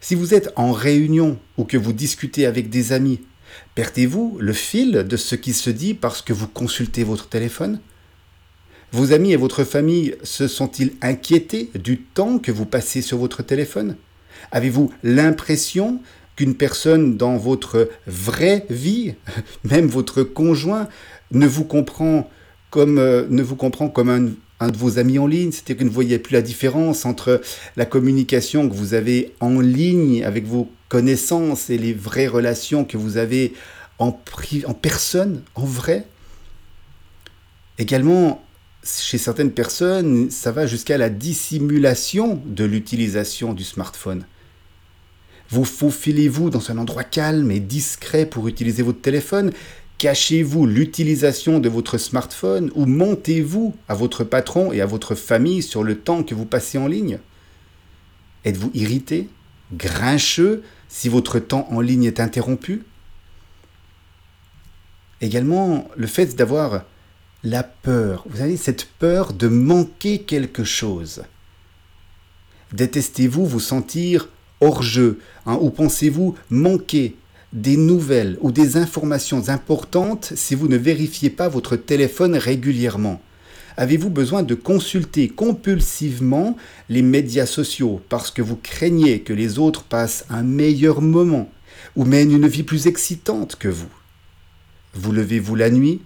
Si 0.00 0.16
vous 0.16 0.34
êtes 0.34 0.52
en 0.56 0.72
réunion 0.72 1.38
ou 1.56 1.62
que 1.62 1.76
vous 1.76 1.92
discutez 1.92 2.44
avec 2.44 2.68
des 2.68 2.92
amis, 2.92 3.20
perdez-vous 3.76 4.38
le 4.40 4.52
fil 4.52 5.04
de 5.08 5.16
ce 5.16 5.36
qui 5.36 5.52
se 5.52 5.70
dit 5.70 5.94
parce 5.94 6.20
que 6.20 6.32
vous 6.32 6.48
consultez 6.48 7.04
votre 7.04 7.28
téléphone? 7.28 7.78
Vos 8.90 9.12
amis 9.12 9.32
et 9.32 9.36
votre 9.36 9.62
famille 9.62 10.16
se 10.24 10.48
sont-ils 10.48 10.94
inquiétés 11.00 11.70
du 11.76 11.98
temps 11.98 12.40
que 12.40 12.50
vous 12.50 12.66
passez 12.66 13.02
sur 13.02 13.18
votre 13.18 13.44
téléphone? 13.44 13.96
Avez-vous 14.50 14.92
l'impression 15.04 16.00
qu'une 16.36 16.54
personne 16.54 17.16
dans 17.16 17.36
votre 17.36 17.88
vraie 18.06 18.66
vie, 18.70 19.14
même 19.64 19.86
votre 19.86 20.22
conjoint, 20.22 20.88
ne 21.30 21.46
vous 21.46 21.64
comprend 21.64 22.30
comme, 22.70 22.98
euh, 22.98 23.26
ne 23.28 23.42
vous 23.42 23.56
comprend 23.56 23.88
comme 23.88 24.08
un, 24.08 24.30
un 24.62 24.70
de 24.70 24.76
vos 24.76 24.98
amis 24.98 25.18
en 25.18 25.26
ligne, 25.26 25.50
c'est-à-dire 25.50 25.76
que 25.76 25.82
vous 25.82 25.88
ne 25.88 25.94
voyez 25.94 26.18
plus 26.18 26.34
la 26.34 26.42
différence 26.42 27.04
entre 27.04 27.40
la 27.76 27.84
communication 27.84 28.68
que 28.68 28.74
vous 28.74 28.94
avez 28.94 29.34
en 29.40 29.60
ligne 29.60 30.24
avec 30.24 30.46
vos 30.46 30.70
connaissances 30.88 31.68
et 31.68 31.78
les 31.78 31.92
vraies 31.92 32.28
relations 32.28 32.84
que 32.84 32.96
vous 32.96 33.16
avez 33.16 33.54
en, 33.98 34.18
en 34.66 34.74
personne, 34.74 35.42
en 35.54 35.64
vrai. 35.64 36.06
Également, 37.78 38.44
chez 38.84 39.18
certaines 39.18 39.52
personnes, 39.52 40.30
ça 40.30 40.52
va 40.52 40.66
jusqu'à 40.66 40.98
la 40.98 41.08
dissimulation 41.08 42.40
de 42.46 42.64
l'utilisation 42.64 43.54
du 43.54 43.64
smartphone. 43.64 44.24
Vous 45.52 45.66
faufilez-vous 45.66 46.48
dans 46.48 46.70
un 46.70 46.78
endroit 46.78 47.04
calme 47.04 47.50
et 47.50 47.60
discret 47.60 48.24
pour 48.24 48.48
utiliser 48.48 48.82
votre 48.82 49.02
téléphone? 49.02 49.52
Cachez-vous 49.98 50.64
l'utilisation 50.64 51.60
de 51.60 51.68
votre 51.68 51.98
smartphone 51.98 52.70
ou 52.74 52.86
montez-vous 52.86 53.76
à 53.86 53.92
votre 53.92 54.24
patron 54.24 54.72
et 54.72 54.80
à 54.80 54.86
votre 54.86 55.14
famille 55.14 55.62
sur 55.62 55.84
le 55.84 55.98
temps 55.98 56.22
que 56.22 56.34
vous 56.34 56.46
passez 56.46 56.78
en 56.78 56.86
ligne? 56.86 57.18
Êtes-vous 58.46 58.70
irrité, 58.72 59.28
grincheux 59.74 60.62
si 60.88 61.10
votre 61.10 61.38
temps 61.38 61.68
en 61.70 61.82
ligne 61.82 62.04
est 62.04 62.20
interrompu? 62.20 62.84
Également, 65.20 65.86
le 65.96 66.06
fait 66.06 66.34
d'avoir 66.34 66.84
la 67.44 67.62
peur, 67.62 68.24
vous 68.26 68.40
avez 68.40 68.56
cette 68.56 68.86
peur 68.86 69.34
de 69.34 69.48
manquer 69.48 70.22
quelque 70.22 70.64
chose. 70.64 71.24
Détestez-vous 72.72 73.46
vous 73.46 73.60
sentir 73.60 74.28
hors 74.62 74.82
jeu 74.82 75.18
hein, 75.44 75.58
Ou 75.60 75.70
pensez-vous 75.70 76.34
manquer 76.50 77.16
des 77.52 77.76
nouvelles 77.76 78.38
ou 78.40 78.50
des 78.50 78.78
informations 78.78 79.48
importantes 79.50 80.32
si 80.34 80.54
vous 80.54 80.68
ne 80.68 80.76
vérifiez 80.76 81.28
pas 81.28 81.48
votre 81.48 81.76
téléphone 81.76 82.36
régulièrement? 82.36 83.20
Avez-vous 83.76 84.10
besoin 84.10 84.42
de 84.42 84.54
consulter 84.54 85.28
compulsivement 85.28 86.56
les 86.88 87.02
médias 87.02 87.46
sociaux 87.46 88.00
parce 88.08 88.30
que 88.30 88.42
vous 88.42 88.56
craignez 88.56 89.20
que 89.20 89.32
les 89.32 89.58
autres 89.58 89.82
passent 89.82 90.24
un 90.30 90.42
meilleur 90.42 91.00
moment 91.00 91.50
ou 91.96 92.04
mènent 92.04 92.32
une 92.32 92.48
vie 92.48 92.62
plus 92.62 92.86
excitante 92.86 93.56
que 93.56 93.68
vous? 93.68 93.88
Vous 94.94 95.12
levez-vous 95.12 95.54
la 95.54 95.70
nuit 95.70 96.00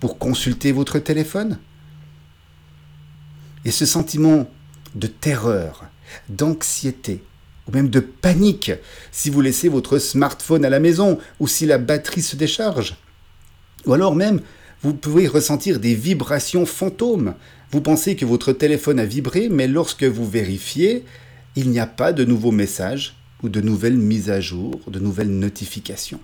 pour 0.00 0.18
consulter 0.18 0.72
votre 0.72 0.98
téléphone? 0.98 1.58
Et 3.64 3.70
ce 3.70 3.86
sentiment 3.86 4.50
de 4.96 5.06
terreur, 5.06 5.84
d'anxiété, 6.28 7.22
ou 7.68 7.72
même 7.72 7.88
de 7.88 8.00
panique 8.00 8.72
si 9.10 9.30
vous 9.30 9.40
laissez 9.40 9.68
votre 9.68 9.98
smartphone 9.98 10.64
à 10.64 10.70
la 10.70 10.80
maison 10.80 11.18
ou 11.40 11.48
si 11.48 11.66
la 11.66 11.78
batterie 11.78 12.22
se 12.22 12.36
décharge. 12.36 12.96
Ou 13.86 13.94
alors 13.94 14.14
même, 14.14 14.40
vous 14.82 14.94
pouvez 14.94 15.28
ressentir 15.28 15.78
des 15.78 15.94
vibrations 15.94 16.66
fantômes. 16.66 17.34
Vous 17.70 17.80
pensez 17.80 18.16
que 18.16 18.24
votre 18.24 18.52
téléphone 18.52 18.98
a 18.98 19.04
vibré, 19.04 19.48
mais 19.48 19.68
lorsque 19.68 20.04
vous 20.04 20.28
vérifiez, 20.28 21.04
il 21.56 21.70
n'y 21.70 21.80
a 21.80 21.86
pas 21.86 22.12
de 22.12 22.24
nouveaux 22.24 22.50
messages 22.50 23.14
ou 23.42 23.48
de 23.48 23.60
nouvelles 23.60 23.96
mises 23.96 24.30
à 24.30 24.40
jour, 24.40 24.80
de 24.88 24.98
nouvelles 24.98 25.30
notifications. 25.30 26.20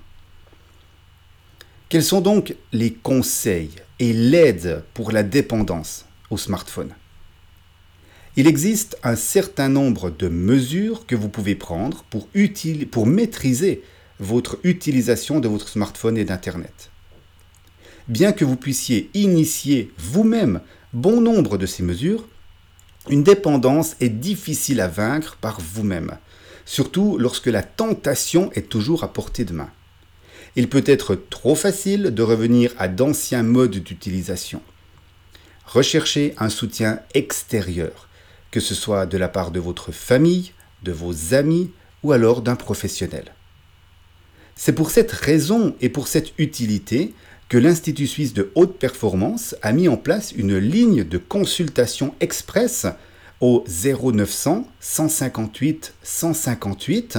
Quels 1.89 2.05
sont 2.05 2.21
donc 2.21 2.55
les 2.73 2.93
conseils 2.93 3.71
et 3.99 4.13
l'aide 4.13 4.83
pour 4.93 5.11
la 5.11 5.23
dépendance 5.23 6.05
au 6.31 6.37
smartphone? 6.37 6.93
Il 8.39 8.47
existe 8.47 8.97
un 9.03 9.17
certain 9.17 9.69
nombre 9.69 10.11
de 10.11 10.29
mesures 10.29 11.07
que 11.07 11.17
vous 11.17 11.29
pouvez 11.29 11.57
prendre 11.57 12.05
pour, 12.09 12.29
maîtriser 13.05 13.83
votre 14.21 14.61
utilisation 14.63 15.41
de 15.41 15.49
votre 15.49 15.69
smartphone 15.69 16.17
et 16.17 16.25
d'Internet. 16.25 16.91
Bien 18.07 18.31
que 18.31 18.45
vous 18.45 18.55
puissiez 18.55 19.11
initier 19.13 19.91
vous-même 19.99 20.61
bon 20.93 21.21
nombre 21.21 21.59
de 21.59 21.67
ces 21.67 21.83
mesures, 21.83 22.29
une 23.11 23.25
dépendance 23.25 23.97
est 23.99 24.09
difficile 24.09 24.81
à 24.81 24.87
vaincre 24.87 25.37
par 25.41 25.61
vous-même, 25.61 26.17
surtout 26.65 27.19
lorsque 27.19 27.47
la 27.47 27.65
tentation 27.65 28.53
est 28.53 28.69
toujours 28.69 29.03
à 29.03 29.13
portée 29.13 29.45
de 29.45 29.53
main. 29.53 29.71
Il 30.55 30.69
peut 30.69 30.85
être 30.87 31.17
trop 31.17 31.57
facile 31.57 32.15
de 32.15 32.23
revenir 32.23 32.73
à 32.79 32.87
d'anciens 32.87 33.43
modes 33.43 33.79
d'utilisation. 33.79 34.63
Recherchez 35.67 36.37
un 36.39 36.51
soutien 36.51 37.01
extérieur 37.15 38.08
que 38.51 38.61
ce 38.61 38.75
soit 38.75 39.07
de 39.07 39.19
la 39.19 39.29
part 39.29 39.51
de 39.51 39.61
votre 39.61 39.93
famille, 39.93 40.53
de 40.83 40.93
vos 40.93 41.35
amis 41.35 41.71
ou 42.03 42.13
alors 42.13 42.43
d'un 42.43 42.57
professionnel. 42.57 43.35
C'est 44.57 44.73
pour 44.73 44.91
cette 44.91 45.13
raison 45.13 45.75
et 45.81 45.89
pour 45.89 46.09
cette 46.09 46.33
utilité 46.39 47.15
que 47.49 47.59
l'Institut 47.59 48.07
suisse 48.07 48.35
de 48.35 48.51
haute 48.55 48.79
performance 48.79 49.55
a 49.63 49.73
mis 49.73 49.89
en 49.89 49.97
place 49.97 50.33
une 50.33 50.59
ligne 50.59 51.05
de 51.05 51.19
consultation 51.19 52.15
express 52.21 52.87
au 53.41 53.65
0900 53.69 54.69
158 54.81 55.95
158 56.03 57.19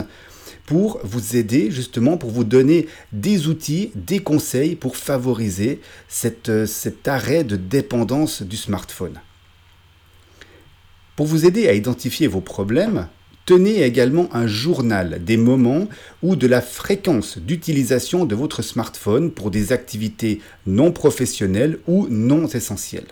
pour 0.66 1.00
vous 1.04 1.36
aider 1.36 1.72
justement, 1.72 2.18
pour 2.18 2.30
vous 2.30 2.44
donner 2.44 2.88
des 3.12 3.48
outils, 3.48 3.92
des 3.96 4.20
conseils 4.20 4.76
pour 4.76 4.98
favoriser 4.98 5.82
cet 6.08 7.08
arrêt 7.08 7.44
de 7.44 7.56
dépendance 7.56 8.44
du 8.44 8.58
smartphone. 8.58 9.20
Pour 11.20 11.28
vous 11.28 11.46
aider 11.46 11.68
à 11.68 11.74
identifier 11.74 12.28
vos 12.28 12.40
problèmes, 12.40 13.10
tenez 13.46 13.84
également 13.84 14.34
un 14.34 14.48
journal 14.48 15.22
des 15.22 15.36
moments 15.36 15.90
ou 16.24 16.38
de 16.38 16.48
la 16.48 16.62
fréquence 16.62 17.38
d'utilisation 17.38 18.24
de 18.24 18.36
votre 18.36 18.62
smartphone 18.62 19.30
pour 19.30 19.52
des 19.52 19.74
activités 19.74 20.40
non 20.66 20.94
professionnelles 20.94 21.80
ou 21.88 22.08
non 22.10 22.48
essentielles. 22.48 23.10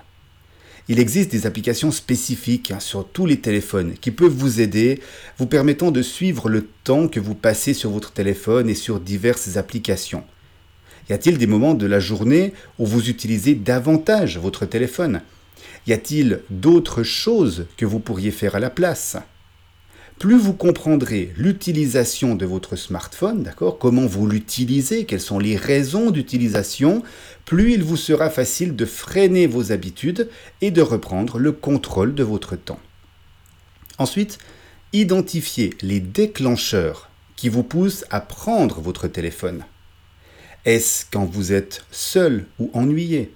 Il 0.88 1.02
existe 1.02 1.32
des 1.32 1.46
applications 1.46 1.92
spécifiques 1.92 2.72
hein, 2.72 2.80
sur 2.80 3.06
tous 3.06 3.26
les 3.26 3.42
téléphones 3.42 3.96
qui 4.00 4.12
peuvent 4.12 4.32
vous 4.32 4.62
aider, 4.62 5.02
vous 5.38 5.48
permettant 5.48 5.92
de 5.92 6.02
suivre 6.02 6.48
le 6.48 6.66
temps 6.86 7.10
que 7.10 7.20
vous 7.20 7.36
passez 7.36 7.74
sur 7.74 7.90
votre 7.90 8.14
téléphone 8.14 8.70
et 8.70 8.76
sur 8.76 9.02
diverses 9.02 9.58
applications. 9.58 10.24
Y 11.10 11.14
a-t-il 11.14 11.38
des 11.38 11.46
moments 11.46 11.74
de 11.74 11.86
la 11.86 12.00
journée 12.00 12.54
où 12.80 12.86
vous 12.86 13.10
utilisez 13.10 13.54
davantage 13.54 14.38
votre 14.38 14.66
téléphone? 14.66 15.20
Y 15.88 15.94
a-t-il 15.94 16.42
d'autres 16.50 17.04
choses 17.04 17.66
que 17.78 17.86
vous 17.86 18.00
pourriez 18.00 18.32
faire 18.32 18.56
à 18.56 18.60
la 18.60 18.70
place? 18.70 19.18
Plus 20.20 20.38
vous 20.38 20.54
comprendrez 20.54 21.32
l'utilisation 21.38 22.36
de 22.36 22.46
votre 22.46 22.76
smartphone, 22.76 23.44
d'accord, 23.44 23.78
comment 23.78 24.08
vous 24.08 24.28
l'utilisez, 24.28 25.06
quelles 25.06 25.22
sont 25.22 25.38
les 25.38 25.56
raisons 25.56 26.10
d'utilisation, 26.10 27.04
plus 27.46 27.74
il 27.74 27.84
vous 27.84 27.98
sera 27.98 28.32
facile 28.32 28.76
de 28.76 28.86
freiner 28.86 29.46
vos 29.46 29.72
habitudes 29.72 30.28
et 30.62 30.72
de 30.72 30.82
reprendre 30.82 31.38
le 31.38 31.52
contrôle 31.52 32.16
de 32.16 32.24
votre 32.24 32.56
temps. 32.56 32.80
Ensuite, 34.00 34.40
identifiez 34.92 35.76
les 35.82 36.00
déclencheurs 36.00 37.10
qui 37.36 37.48
vous 37.48 37.64
poussent 37.64 38.06
à 38.10 38.20
prendre 38.20 38.82
votre 38.82 39.08
téléphone. 39.08 39.64
Est-ce 40.66 41.06
quand 41.12 41.26
vous 41.26 41.54
êtes 41.54 41.86
seul 41.92 42.46
ou 42.58 42.72
ennuyé? 42.74 43.32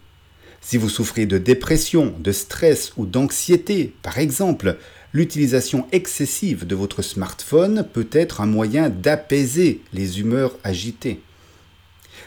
Si 0.61 0.77
vous 0.77 0.89
souffrez 0.89 1.25
de 1.25 1.39
dépression, 1.39 2.13
de 2.19 2.31
stress 2.31 2.93
ou 2.95 3.07
d'anxiété, 3.07 3.93
par 4.03 4.19
exemple, 4.19 4.77
l'utilisation 5.11 5.87
excessive 5.91 6.65
de 6.67 6.75
votre 6.75 7.01
smartphone 7.01 7.85
peut 7.91 8.07
être 8.11 8.41
un 8.41 8.45
moyen 8.45 8.89
d'apaiser 8.89 9.81
les 9.91 10.19
humeurs 10.19 10.55
agitées. 10.63 11.19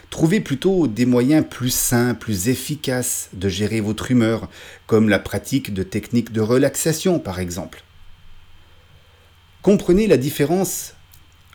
Trouvez 0.09 0.41
plutôt 0.41 0.87
des 0.87 1.05
moyens 1.05 1.45
plus 1.49 1.73
sains, 1.73 2.13
plus 2.13 2.49
efficaces 2.49 3.29
de 3.33 3.47
gérer 3.49 3.79
votre 3.79 4.11
humeur, 4.11 4.49
comme 4.85 5.09
la 5.09 5.19
pratique 5.19 5.73
de 5.73 5.83
techniques 5.83 6.33
de 6.33 6.41
relaxation 6.41 7.19
par 7.19 7.39
exemple. 7.39 7.83
Comprenez 9.61 10.07
la 10.07 10.17
différence 10.17 10.93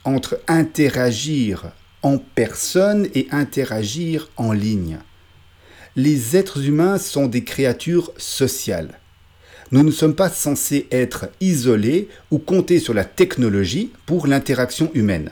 entre 0.05 0.40
interagir 0.49 1.73
en 2.03 2.16
personne 2.16 3.07
et 3.14 3.29
interagir 3.31 4.31
en 4.37 4.53
ligne 4.53 4.99
les 5.96 6.37
êtres 6.37 6.64
humains 6.64 6.98
sont 6.98 7.26
des 7.26 7.42
créatures 7.42 8.12
sociales. 8.16 8.98
Nous 9.72 9.83
ne 9.83 9.90
sommes 9.90 10.14
pas 10.14 10.31
censés 10.31 10.87
être 10.90 11.29
isolés 11.40 12.09
ou 12.31 12.38
compter 12.38 12.79
sur 12.79 12.94
la 12.94 13.05
technologie 13.05 13.92
pour 14.07 14.26
l'interaction 14.26 14.90
humaine. 14.94 15.31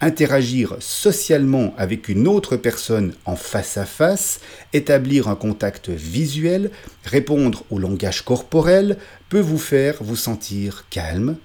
Interagir 0.00 0.76
socialement 0.78 1.74
avec 1.76 2.08
une 2.08 2.28
autre 2.28 2.56
personne 2.56 3.14
en 3.24 3.34
face 3.34 3.76
à 3.76 3.84
face, 3.84 4.40
établir 4.72 5.28
un 5.28 5.34
contact 5.34 5.88
visuel, 5.88 6.70
répondre 7.04 7.64
au 7.70 7.78
langage 7.78 8.22
corporel 8.22 8.96
peut 9.28 9.40
vous 9.40 9.58
faire 9.58 9.96
vous 10.00 10.16
sentir 10.16 10.84
calme, 10.88 11.36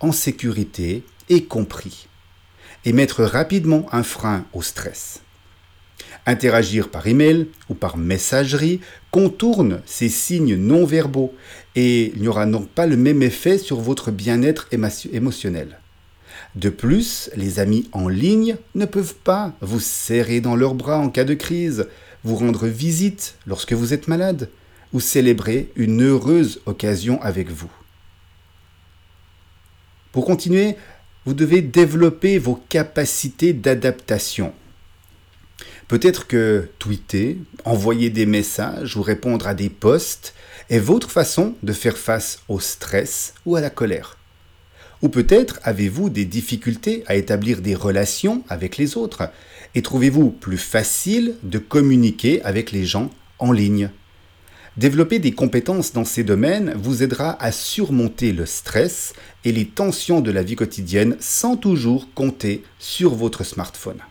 en 0.00 0.12
sécurité 0.12 1.04
et 1.28 1.44
compris, 1.44 2.08
et 2.84 2.92
mettre 2.92 3.24
rapidement 3.24 3.86
un 3.92 4.02
frein 4.02 4.46
au 4.52 4.62
stress. 4.62 5.20
Interagir 6.28 6.90
par 6.90 7.06
email 7.06 7.46
ou 7.70 7.74
par 7.74 7.96
messagerie 7.96 8.80
contourne 9.10 9.80
ces 9.86 10.10
signes 10.10 10.56
non 10.56 10.84
verbaux 10.84 11.34
et 11.74 12.12
il 12.14 12.20
n'y 12.20 12.28
aura 12.28 12.44
donc 12.44 12.68
pas 12.68 12.86
le 12.86 12.98
même 12.98 13.22
effet 13.22 13.56
sur 13.56 13.80
votre 13.80 14.10
bien-être 14.10 14.68
émotionnel. 15.10 15.78
De 16.54 16.68
plus, 16.68 17.30
les 17.34 17.60
amis 17.60 17.88
en 17.92 18.08
ligne 18.08 18.56
ne 18.74 18.84
peuvent 18.84 19.14
pas 19.14 19.54
vous 19.62 19.80
serrer 19.80 20.42
dans 20.42 20.54
leurs 20.54 20.74
bras 20.74 20.98
en 20.98 21.08
cas 21.08 21.24
de 21.24 21.32
crise, 21.32 21.88
vous 22.24 22.36
rendre 22.36 22.66
visite 22.66 23.36
lorsque 23.46 23.72
vous 23.72 23.94
êtes 23.94 24.06
malade 24.06 24.50
ou 24.92 25.00
célébrer 25.00 25.72
une 25.76 26.02
heureuse 26.02 26.60
occasion 26.66 27.22
avec 27.22 27.48
vous. 27.48 27.72
Pour 30.12 30.26
continuer, 30.26 30.76
vous 31.24 31.32
devez 31.32 31.62
développer 31.62 32.38
vos 32.38 32.60
capacités 32.68 33.54
d'adaptation 33.54 34.52
Peut-être 35.88 36.26
que 36.26 36.68
tweeter, 36.78 37.38
envoyer 37.64 38.10
des 38.10 38.26
messages 38.26 38.98
ou 38.98 39.02
répondre 39.02 39.46
à 39.46 39.54
des 39.54 39.70
posts 39.70 40.34
est 40.68 40.78
votre 40.78 41.10
façon 41.10 41.54
de 41.62 41.72
faire 41.72 41.96
face 41.96 42.40
au 42.48 42.60
stress 42.60 43.32
ou 43.46 43.56
à 43.56 43.62
la 43.62 43.70
colère. 43.70 44.18
Ou 45.00 45.08
peut-être 45.08 45.60
avez-vous 45.62 46.10
des 46.10 46.26
difficultés 46.26 47.04
à 47.06 47.14
établir 47.14 47.62
des 47.62 47.74
relations 47.74 48.42
avec 48.50 48.76
les 48.76 48.98
autres 48.98 49.30
et 49.74 49.80
trouvez-vous 49.80 50.30
plus 50.30 50.58
facile 50.58 51.36
de 51.42 51.58
communiquer 51.58 52.42
avec 52.42 52.70
les 52.70 52.84
gens 52.84 53.10
en 53.38 53.50
ligne. 53.50 53.88
Développer 54.76 55.18
des 55.18 55.32
compétences 55.32 55.94
dans 55.94 56.04
ces 56.04 56.22
domaines 56.22 56.74
vous 56.76 57.02
aidera 57.02 57.42
à 57.42 57.50
surmonter 57.50 58.32
le 58.32 58.44
stress 58.44 59.14
et 59.44 59.52
les 59.52 59.66
tensions 59.66 60.20
de 60.20 60.32
la 60.32 60.42
vie 60.42 60.56
quotidienne 60.56 61.16
sans 61.18 61.56
toujours 61.56 62.12
compter 62.14 62.62
sur 62.78 63.14
votre 63.14 63.42
smartphone. 63.42 64.02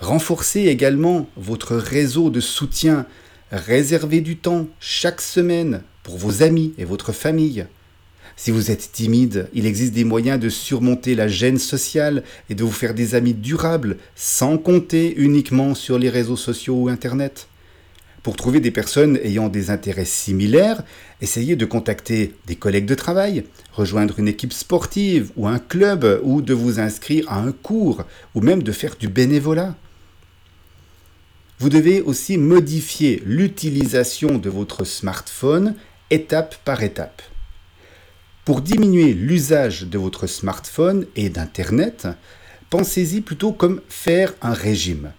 Renforcez 0.00 0.66
également 0.66 1.28
votre 1.36 1.74
réseau 1.74 2.30
de 2.30 2.40
soutien. 2.40 3.04
Réservez 3.50 4.20
du 4.20 4.36
temps 4.36 4.68
chaque 4.78 5.20
semaine 5.20 5.82
pour 6.04 6.18
vos 6.18 6.42
amis 6.42 6.72
et 6.78 6.84
votre 6.84 7.12
famille. 7.12 7.66
Si 8.36 8.52
vous 8.52 8.70
êtes 8.70 8.92
timide, 8.92 9.48
il 9.54 9.66
existe 9.66 9.94
des 9.94 10.04
moyens 10.04 10.38
de 10.38 10.48
surmonter 10.48 11.16
la 11.16 11.26
gêne 11.26 11.58
sociale 11.58 12.22
et 12.48 12.54
de 12.54 12.62
vous 12.62 12.70
faire 12.70 12.94
des 12.94 13.16
amis 13.16 13.34
durables 13.34 13.96
sans 14.14 14.56
compter 14.56 15.16
uniquement 15.16 15.74
sur 15.74 15.98
les 15.98 16.10
réseaux 16.10 16.36
sociaux 16.36 16.82
ou 16.82 16.88
Internet. 16.88 17.48
Pour 18.22 18.36
trouver 18.36 18.60
des 18.60 18.70
personnes 18.70 19.18
ayant 19.24 19.48
des 19.48 19.70
intérêts 19.70 20.04
similaires, 20.04 20.84
essayez 21.20 21.56
de 21.56 21.64
contacter 21.64 22.34
des 22.46 22.54
collègues 22.54 22.86
de 22.86 22.94
travail, 22.94 23.44
rejoindre 23.72 24.20
une 24.20 24.28
équipe 24.28 24.52
sportive 24.52 25.32
ou 25.36 25.48
un 25.48 25.58
club, 25.58 26.20
ou 26.22 26.40
de 26.40 26.54
vous 26.54 26.78
inscrire 26.78 27.24
à 27.28 27.40
un 27.40 27.50
cours, 27.50 28.04
ou 28.36 28.40
même 28.40 28.62
de 28.62 28.72
faire 28.72 28.94
du 28.96 29.08
bénévolat. 29.08 29.74
Vous 31.60 31.70
devez 31.70 32.00
aussi 32.02 32.38
modifier 32.38 33.20
l'utilisation 33.26 34.38
de 34.38 34.48
votre 34.48 34.84
smartphone 34.84 35.74
étape 36.08 36.54
par 36.64 36.84
étape. 36.84 37.20
Pour 38.44 38.60
diminuer 38.60 39.12
l'usage 39.12 39.82
de 39.82 39.98
votre 39.98 40.28
smartphone 40.28 41.06
et 41.16 41.30
d'Internet, 41.30 42.06
pensez-y 42.70 43.22
plutôt 43.22 43.50
comme 43.50 43.80
faire 43.88 44.34
un 44.40 44.52
régime. 44.52 45.10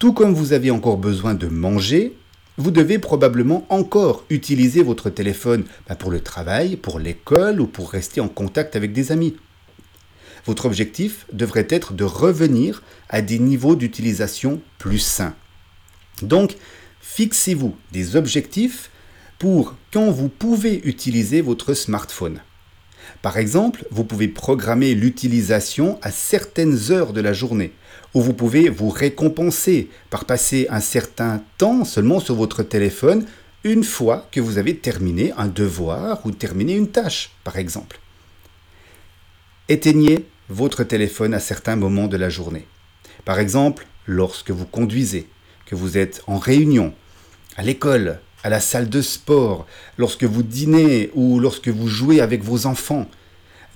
Tout 0.00 0.12
comme 0.12 0.34
vous 0.34 0.52
avez 0.52 0.72
encore 0.72 0.98
besoin 0.98 1.34
de 1.34 1.46
manger, 1.46 2.16
vous 2.56 2.72
devez 2.72 2.98
probablement 2.98 3.64
encore 3.68 4.24
utiliser 4.30 4.82
votre 4.82 5.08
téléphone 5.08 5.64
bah, 5.88 5.94
pour 5.94 6.10
le 6.10 6.20
travail, 6.20 6.76
pour 6.76 6.98
l'école 6.98 7.60
ou 7.60 7.68
pour 7.68 7.92
rester 7.92 8.20
en 8.20 8.28
contact 8.28 8.74
avec 8.74 8.92
des 8.92 9.12
amis. 9.12 9.36
Votre 10.46 10.66
objectif 10.66 11.26
devrait 11.32 11.66
être 11.70 11.92
de 11.92 12.04
revenir 12.04 12.82
à 13.08 13.22
des 13.22 13.38
niveaux 13.38 13.76
d'utilisation 13.76 14.60
plus 14.78 14.98
sains. 14.98 15.34
Donc, 16.22 16.56
fixez-vous 17.00 17.76
des 17.92 18.16
objectifs 18.16 18.90
pour 19.38 19.74
quand 19.92 20.10
vous 20.10 20.28
pouvez 20.28 20.80
utiliser 20.84 21.40
votre 21.40 21.74
smartphone. 21.74 22.40
Par 23.22 23.38
exemple, 23.38 23.84
vous 23.90 24.04
pouvez 24.04 24.28
programmer 24.28 24.94
l'utilisation 24.94 25.98
à 26.02 26.10
certaines 26.10 26.90
heures 26.90 27.12
de 27.12 27.20
la 27.20 27.32
journée, 27.32 27.72
ou 28.14 28.20
vous 28.20 28.34
pouvez 28.34 28.68
vous 28.68 28.90
récompenser 28.90 29.88
par 30.10 30.24
passer 30.24 30.66
un 30.70 30.80
certain 30.80 31.42
temps 31.56 31.84
seulement 31.84 32.20
sur 32.20 32.34
votre 32.34 32.62
téléphone 32.62 33.26
une 33.64 33.84
fois 33.84 34.28
que 34.30 34.40
vous 34.40 34.58
avez 34.58 34.76
terminé 34.76 35.32
un 35.36 35.48
devoir 35.48 36.24
ou 36.24 36.30
terminé 36.30 36.74
une 36.74 36.88
tâche, 36.88 37.30
par 37.44 37.56
exemple. 37.56 37.98
Éteignez 39.70 40.24
votre 40.48 40.82
téléphone 40.82 41.34
à 41.34 41.40
certains 41.40 41.76
moments 41.76 42.08
de 42.08 42.16
la 42.16 42.30
journée. 42.30 42.66
Par 43.26 43.38
exemple, 43.38 43.86
lorsque 44.06 44.50
vous 44.50 44.64
conduisez, 44.64 45.28
que 45.66 45.74
vous 45.74 45.98
êtes 45.98 46.22
en 46.26 46.38
réunion, 46.38 46.94
à 47.58 47.62
l'école, 47.62 48.18
à 48.42 48.48
la 48.48 48.60
salle 48.60 48.88
de 48.88 49.02
sport, 49.02 49.66
lorsque 49.98 50.24
vous 50.24 50.42
dînez 50.42 51.10
ou 51.12 51.38
lorsque 51.38 51.68
vous 51.68 51.86
jouez 51.86 52.22
avec 52.22 52.42
vos 52.42 52.64
enfants. 52.64 53.06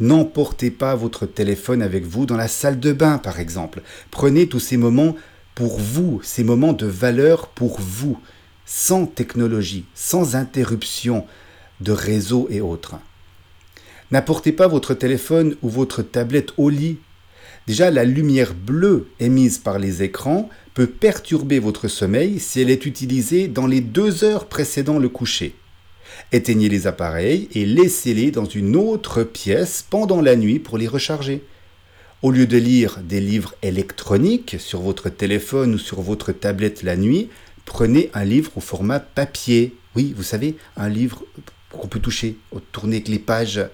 N'emportez 0.00 0.70
pas 0.70 0.94
votre 0.94 1.26
téléphone 1.26 1.83
avec 1.83 2.05
vous 2.05 2.24
dans 2.24 2.38
la 2.38 2.48
salle 2.48 2.81
de 2.81 2.92
bain, 2.92 3.18
par 3.18 3.38
exemple. 3.38 3.83
Prenez 4.11 4.48
tous 4.48 4.61
ces 4.61 4.78
moments 4.78 5.14
pour 5.55 5.78
vous, 5.78 6.20
ces 6.22 6.42
moments 6.42 6.72
de 6.72 6.87
valeur 6.87 7.48
pour 7.48 7.78
vous, 7.78 8.18
sans 8.64 9.05
technologie, 9.05 9.85
sans 9.94 10.37
interruption 10.37 11.26
de 11.83 11.92
réseau 11.92 12.46
et 12.48 12.62
autres. 12.62 12.94
N'apportez 14.12 14.53
pas 14.53 14.68
votre 14.68 14.92
téléphone 14.92 15.57
ou 15.62 15.70
votre 15.70 16.03
tablette 16.03 16.53
au 16.59 16.68
lit. 16.68 16.98
Déjà, 17.66 17.90
la 17.90 18.05
lumière 18.05 18.53
bleue 18.53 19.09
émise 19.20 19.57
par 19.57 19.79
les 19.79 20.03
écrans 20.03 20.51
peut 20.75 20.87
perturber 20.87 21.59
votre 21.59 21.88
sommeil 21.88 22.38
si 22.38 22.61
elle 22.61 22.68
est 22.68 22.85
utilisée 22.85 23.48
dans 23.48 23.66
les 23.66 23.81
deux 23.81 24.22
heures 24.22 24.46
précédant 24.46 24.98
le 24.98 25.09
coucher. 25.09 25.55
Éteignez 26.31 26.68
les 26.68 26.87
appareils 26.87 27.48
et 27.55 27.64
laissez-les 27.64 28.31
dans 28.31 28.44
une 28.44 28.77
autre 28.77 29.22
pièce 29.22 29.83
pendant 29.88 30.20
la 30.20 30.37
nuit 30.37 30.59
pour 30.59 30.77
les 30.77 30.88
recharger. 30.88 31.42
Au 32.20 32.31
lieu 32.31 32.46
de 32.46 32.59
lire 32.59 32.98
des 33.03 33.20
livres 33.20 33.55
électroniques 33.62 34.57
sur 34.59 34.83
votre 34.83 35.09
téléphone 35.09 35.75
ou 35.75 35.79
sur 35.79 36.03
votre 36.03 36.33
tablette 36.33 36.83
la 36.83 36.96
nuit, 36.96 37.31
prenez 37.64 38.11
un 38.12 38.25
livre 38.25 38.53
au 38.57 38.61
format 38.61 39.01
papier. 39.01 39.75
Oui, 39.96 40.12
vous 40.14 40.22
savez, 40.22 40.57
un 40.77 40.90
livre 40.90 41.25
qu'on 41.70 41.88
peut 41.88 41.98
toucher, 41.98 42.37
tourner 42.72 42.96
avec 42.96 43.09
les 43.09 43.18
pages. 43.18 43.64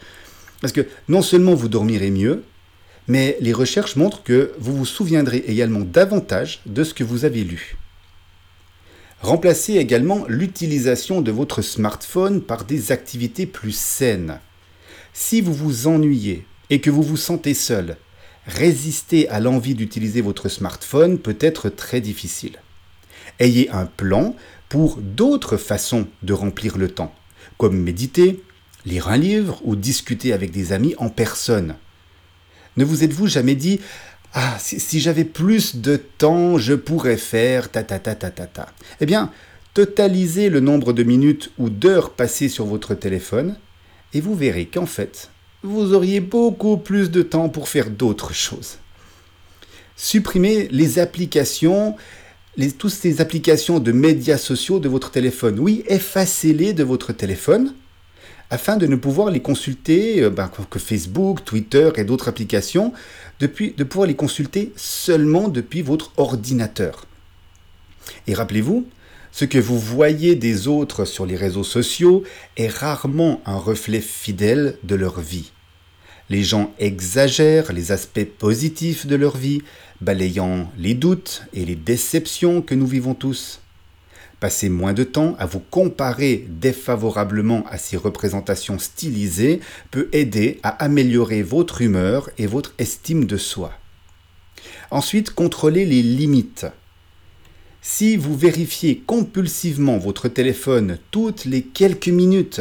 Parce 0.61 0.73
que 0.73 0.87
non 1.09 1.23
seulement 1.23 1.55
vous 1.55 1.69
dormirez 1.69 2.11
mieux, 2.11 2.45
mais 3.07 3.37
les 3.41 3.53
recherches 3.53 3.97
montrent 3.97 4.23
que 4.23 4.53
vous 4.59 4.77
vous 4.77 4.87
souviendrez 4.87 5.39
également 5.47 5.81
davantage 5.81 6.61
de 6.67 6.85
ce 6.85 6.95
que 6.95 7.05
vous 7.05 7.25
avez 7.25 7.45
lu. 7.45 7.77
Remplacez 9.21 9.75
également 9.75 10.25
l'utilisation 10.29 11.23
de 11.23 11.33
votre 11.33 11.63
smartphone 11.63 12.41
par 12.41 12.65
des 12.65 12.93
activités 12.93 13.47
plus 13.47 13.77
saines. 13.77 14.39
Si 15.13 15.41
vous 15.41 15.55
vous 15.55 15.89
ennuyez 15.89 16.47
et 16.71 16.81
que 16.81 16.91
vous 16.91 17.03
vous 17.03 17.17
sentez 17.17 17.55
seul, 17.55 17.97
résister 18.47 19.29
à 19.29 19.41
l'envie 19.41 19.75
d'utiliser 19.75 20.21
votre 20.21 20.49
smartphone 20.49 21.19
peut 21.19 21.37
être 21.41 21.69
très 21.69 22.01
difficile. 22.01 22.59
Ayez 23.41 23.71
un 23.71 23.87
plan 23.87 24.37
pour 24.69 24.99
d'autres 24.99 25.57
façons 25.57 26.07
de 26.23 26.33
remplir 26.33 26.79
le 26.79 26.89
temps, 26.89 27.15
comme 27.57 27.77
méditer, 27.77 28.43
lire 28.89 29.09
un 29.09 29.17
livre 29.17 29.61
ou 29.65 29.77
discuter 29.77 30.33
avec 30.33 30.51
des 30.51 30.73
amis 30.73 30.95
en 30.99 31.09
personne. 31.11 31.77
Ne 32.77 32.85
vous 32.85 33.05
êtes-vous 33.05 33.27
jamais 33.27 33.55
dit 33.55 33.81
Ah, 34.33 34.57
si, 34.59 35.01
j'avais 35.01 35.25
plus 35.25 35.77
de 35.77 35.97
temps, 35.97 36.59
je 36.59 36.75
pourrais 36.75 37.17
faire 37.17 37.71
ta 37.71 37.83
ta 37.83 37.99
ta 37.99 38.15
ta 38.15 38.31
ta 38.31 38.47
ta 38.47 38.69
Eh 39.01 39.07
bien, 39.07 39.31
totalisez 39.75 40.49
le 40.49 40.61
nombre 40.61 40.93
de 40.93 41.03
minutes 41.03 41.51
ou 41.59 41.71
d'heures 41.71 42.11
passées 42.11 42.49
sur 42.49 42.65
votre 42.65 42.95
téléphone 42.95 43.57
et 44.15 44.21
vous 44.21 44.35
verrez 44.35 44.67
qu'en 44.67 44.87
fait, 44.87 45.31
vous 45.63 45.93
auriez 45.93 46.21
beaucoup 46.21 46.79
plus 46.79 47.11
de 47.11 47.23
temps 47.23 47.49
pour 47.49 47.69
faire 47.69 47.91
d'autres 47.91 48.33
choses. 48.33 48.79
Supprimez 49.97 50.69
les 50.71 51.01
applications, 51.01 51.97
toutes 52.79 52.93
ces 52.93 53.21
applications 53.21 53.81
de 53.81 53.93
médias 53.93 54.39
sociaux 54.39 54.79
de 54.79 54.89
votre 54.89 55.11
téléphone. 55.11 55.59
Oui, 55.59 55.83
effacez-les 55.89 56.73
de 56.73 56.85
votre 56.85 57.13
téléphone 57.13 57.75
afin 58.51 58.77
de 58.77 58.87
ne 58.87 58.97
pouvoir 58.97 59.31
les 59.31 59.41
consulter 59.41 60.23
euh, 60.23 60.31
ben, 60.31 60.51
que 60.71 60.79
Facebook, 60.79 61.45
Twitter 61.45 61.91
et 61.97 62.05
d'autres 62.05 62.29
applications, 62.29 62.93
de 63.41 63.47
pouvoir 63.85 64.07
les 64.07 64.17
consulter 64.17 64.73
seulement 64.77 65.49
depuis 65.49 65.83
votre 65.83 66.13
ordinateur. 66.17 67.07
Et 68.27 68.35
rappelez-vous, 68.35 68.87
ce 69.33 69.45
que 69.45 69.59
vous 69.59 69.79
voyez 69.79 70.35
des 70.35 70.67
autres 70.67 71.05
sur 71.05 71.27
les 71.27 71.37
réseaux 71.37 71.65
sociaux 71.65 72.25
est 72.57 72.69
rarement 72.69 73.41
un 73.47 73.57
reflet 73.57 74.01
fidèle 74.01 74.79
de 74.83 74.95
leur 74.95 75.21
vie. 75.21 75.53
Les 76.31 76.43
gens 76.43 76.75
exagèrent 76.79 77.73
les 77.73 77.93
aspects 77.93 78.25
positifs 78.25 79.07
de 79.07 79.17
leur 79.17 79.37
vie, 79.37 79.63
balayant 80.01 80.71
les 80.77 80.95
doutes 80.95 81.43
et 81.55 81.65
les 81.65 81.77
déceptions 81.77 82.61
que 82.63 82.75
nous 82.75 82.87
vivons 82.87 83.15
tous. 83.15 83.61
Passer 84.41 84.69
moins 84.69 84.93
de 84.93 85.03
temps 85.03 85.35
à 85.41 85.47
vous 85.47 85.59
comparer 85.59 86.47
défavorablement 86.49 87.65
à 87.69 87.77
ces 87.77 87.97
représentations 87.97 88.79
stylisées 88.79 89.59
peut 89.91 90.09
aider 90.13 90.61
à 90.63 90.69
améliorer 90.85 91.43
votre 91.43 91.83
humeur 91.83 92.31
et 92.39 92.47
votre 92.47 92.73
estime 92.79 93.25
de 93.25 93.37
soi. 93.37 93.73
Ensuite, 94.93 95.31
contrôlez 95.31 95.85
les 95.85 96.03
limites. 96.03 96.67
Si 97.83 98.17
vous 98.17 98.37
vérifiez 98.37 98.99
compulsivement 98.99 99.99
votre 99.99 100.29
téléphone 100.29 100.99
toutes 101.11 101.45
les 101.45 101.63
quelques 101.63 102.09
minutes, 102.09 102.61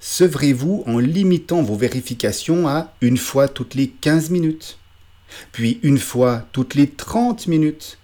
sevrez-vous 0.00 0.84
en 0.86 0.98
limitant 0.98 1.62
vos 1.62 1.76
vérifications 1.76 2.68
à 2.68 2.92
une 3.00 3.16
fois 3.16 3.48
toutes 3.48 3.74
les 3.74 3.88
15 3.88 4.28
minutes, 4.28 4.78
puis 5.52 5.80
une 5.82 5.98
fois 5.98 6.46
toutes 6.52 6.74
les 6.74 6.88
30 6.88 7.46
minutes, 7.46 7.98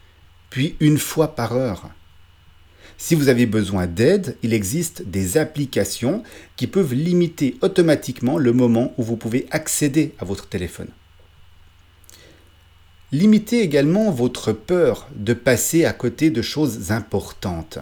puis 0.48 0.74
une 0.81 0.98
fois 0.98 1.35
par 1.35 1.53
heure. 1.53 1.90
Si 3.00 3.14
vous 3.14 3.28
avez 3.28 3.46
besoin 3.46 3.87
d'aide, 3.87 4.37
il 4.42 4.52
existe 4.52 5.02
des 5.02 5.38
applications 5.38 6.24
qui 6.56 6.66
peuvent 6.66 6.94
limiter 6.94 7.56
automatiquement 7.62 8.38
le 8.38 8.52
moment 8.52 8.92
où 8.98 9.04
vous 9.04 9.16
pouvez 9.16 9.46
accéder 9.52 10.14
à 10.18 10.24
votre 10.24 10.48
téléphone. 10.48 10.88
Limitez 13.12 13.62
également 13.62 14.11
votre 14.11 14.52
peur 14.52 15.08
de 15.14 15.32
passer 15.32 15.84
à 15.84 15.92
côté 15.92 16.30
de 16.30 16.42
choses 16.42 16.90
importantes. 16.90 17.78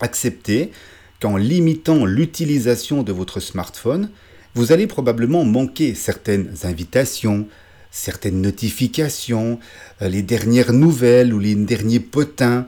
Acceptez 0.00 0.70
qu'en 1.18 1.38
limitant 1.38 2.04
l'utilisation 2.04 3.02
de 3.02 3.12
votre 3.12 3.40
smartphone, 3.40 4.10
vous 4.54 4.70
allez 4.70 4.86
probablement 4.86 5.44
manquer 5.44 5.94
certaines 5.94 6.54
invitations, 6.64 7.48
certaines 7.90 8.42
notifications, 8.42 9.58
euh, 10.02 10.08
les 10.08 10.22
dernières 10.22 10.74
nouvelles 10.74 11.32
ou 11.32 11.38
les 11.38 11.54
derniers 11.54 12.00
potins, 12.00 12.66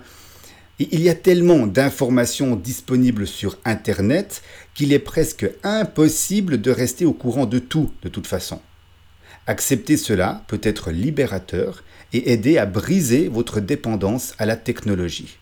il 0.91 1.03
y 1.03 1.09
a 1.09 1.15
tellement 1.15 1.67
d'informations 1.67 2.57
disponibles 2.57 3.27
sur 3.27 3.59
Internet 3.65 4.43
qu'il 4.75 4.93
est 4.93 4.99
presque 4.99 5.49
impossible 5.63 6.61
de 6.61 6.71
rester 6.71 7.05
au 7.05 7.13
courant 7.13 7.47
de 7.47 7.59
tout 7.59 7.91
de 8.03 8.09
toute 8.09 8.27
façon. 8.27 8.61
Accepter 9.47 9.97
cela 9.97 10.45
peut 10.49 10.61
être 10.63 10.91
libérateur 10.91 11.85
et 12.13 12.33
aider 12.33 12.59
à 12.59 12.67
briser 12.67 13.29
votre 13.29 13.61
dépendance 13.61 14.35
à 14.39 14.47
la 14.47 14.57
technologie. 14.57 15.39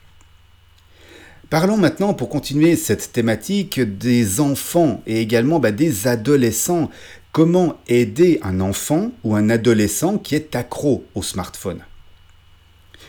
Parlons 1.51 1.77
maintenant 1.77 2.15
pour 2.15 2.29
continuer 2.29 2.77
cette 2.77 3.13
thématique 3.13 3.81
des 3.81 4.41
enfants 4.41 5.03
et 5.07 5.21
également 5.21 5.59
bah, 5.59 5.73
des 5.73 6.07
adolescents. 6.07 6.91
Comment 7.33 7.81
aider 7.89 8.39
un 8.43 8.61
enfant 8.61 9.11
ou 9.25 9.35
un 9.35 9.51
adolescent 9.51 10.19
qui 10.19 10.35
est 10.35 10.55
accro 10.55 11.05
au 11.15 11.23
smartphone? 11.23 11.81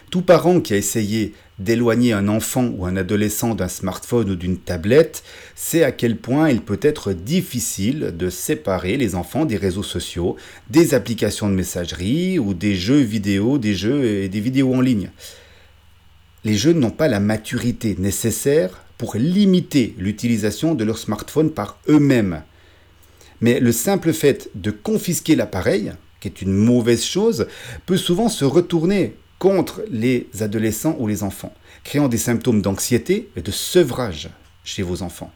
Tout 0.09 0.23
parent 0.23 0.59
qui 0.59 0.73
a 0.73 0.77
essayé 0.77 1.33
d'éloigner 1.63 2.13
un 2.13 2.27
enfant 2.27 2.67
ou 2.77 2.85
un 2.85 2.95
adolescent 2.97 3.55
d'un 3.55 3.67
smartphone 3.67 4.31
ou 4.31 4.35
d'une 4.35 4.57
tablette, 4.57 5.23
c'est 5.55 5.83
à 5.83 5.91
quel 5.91 6.17
point 6.17 6.49
il 6.49 6.61
peut 6.61 6.79
être 6.81 7.13
difficile 7.13 8.13
de 8.17 8.29
séparer 8.29 8.97
les 8.97 9.15
enfants 9.15 9.45
des 9.45 9.57
réseaux 9.57 9.83
sociaux, 9.83 10.35
des 10.69 10.93
applications 10.93 11.49
de 11.49 11.55
messagerie 11.55 12.39
ou 12.39 12.53
des 12.53 12.75
jeux 12.75 13.01
vidéo, 13.01 13.57
des 13.57 13.75
jeux 13.75 14.05
et 14.05 14.29
des 14.29 14.39
vidéos 14.39 14.73
en 14.73 14.81
ligne. 14.81 15.11
Les 16.43 16.55
jeunes 16.55 16.79
n'ont 16.79 16.89
pas 16.89 17.07
la 17.07 17.19
maturité 17.19 17.95
nécessaire 17.99 18.83
pour 18.97 19.15
limiter 19.15 19.95
l'utilisation 19.97 20.75
de 20.75 20.83
leur 20.83 20.97
smartphone 20.97 21.51
par 21.51 21.79
eux-mêmes. 21.87 22.41
Mais 23.41 23.59
le 23.59 23.71
simple 23.71 24.13
fait 24.13 24.49
de 24.55 24.71
confisquer 24.71 25.35
l'appareil, 25.35 25.93
qui 26.19 26.27
est 26.27 26.41
une 26.41 26.53
mauvaise 26.53 27.03
chose, 27.03 27.47
peut 27.85 27.97
souvent 27.97 28.29
se 28.29 28.45
retourner 28.45 29.15
contre 29.41 29.81
les 29.89 30.27
adolescents 30.41 30.95
ou 30.99 31.07
les 31.07 31.23
enfants, 31.23 31.51
créant 31.83 32.07
des 32.07 32.19
symptômes 32.19 32.61
d'anxiété 32.61 33.31
et 33.35 33.41
de 33.41 33.49
sevrage 33.49 34.29
chez 34.63 34.83
vos 34.83 35.01
enfants. 35.01 35.31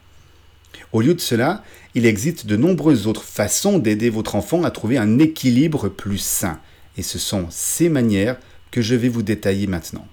Au 0.92 1.00
lieu 1.00 1.12
de 1.12 1.20
cela, 1.20 1.64
il 1.96 2.06
existe 2.06 2.46
de 2.46 2.56
nombreuses 2.56 3.08
autres 3.08 3.24
façons 3.24 3.80
d'aider 3.80 4.08
votre 4.08 4.36
enfant 4.36 4.62
à 4.62 4.70
trouver 4.70 4.96
un 4.96 5.18
équilibre 5.18 5.88
plus 5.88 6.18
sain. 6.18 6.60
Et 6.96 7.02
ce 7.02 7.18
sont 7.18 7.48
ces 7.50 7.88
manières 7.88 8.36
que 8.70 8.80
je 8.80 8.94
vais 8.94 9.08
vous 9.08 9.24
détailler 9.24 9.66
maintenant. 9.66 10.06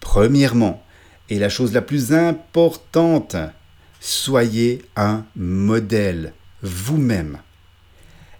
Premièrement, 0.00 0.84
et 1.30 1.38
la 1.38 1.48
chose 1.48 1.72
la 1.72 1.80
plus 1.80 2.12
importante, 2.12 3.36
soyez 3.98 4.82
un 4.94 5.24
modèle, 5.36 6.34
vous-même. 6.60 7.38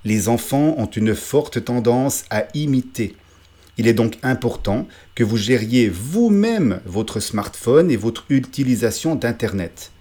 Les 0.04 0.28
enfants 0.28 0.74
ont 0.76 0.84
une 0.84 1.14
forte 1.14 1.64
tendance 1.64 2.26
à 2.28 2.44
imiter 2.52 3.16
il 3.78 3.86
est 3.88 3.94
donc 3.94 4.18
important 4.22 4.86
que 5.14 5.24
vous 5.24 5.36
gériez 5.36 5.88
vous-même 5.88 6.80
votre 6.86 7.20
smartphone 7.20 7.90
et 7.90 7.96
votre 7.96 8.24
utilisation 8.30 9.14
d'Internet. 9.14 9.92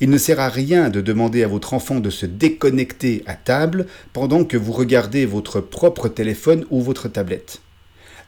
Il 0.00 0.10
ne 0.10 0.18
sert 0.18 0.38
à 0.38 0.48
rien 0.48 0.90
de 0.90 1.00
demander 1.00 1.42
à 1.42 1.48
votre 1.48 1.74
enfant 1.74 1.98
de 1.98 2.10
se 2.10 2.26
déconnecter 2.26 3.24
à 3.26 3.34
table 3.34 3.86
pendant 4.12 4.44
que 4.44 4.56
vous 4.56 4.72
regardez 4.72 5.26
votre 5.26 5.60
propre 5.60 6.08
téléphone 6.08 6.64
ou 6.70 6.80
votre 6.80 7.08
tablette. 7.08 7.60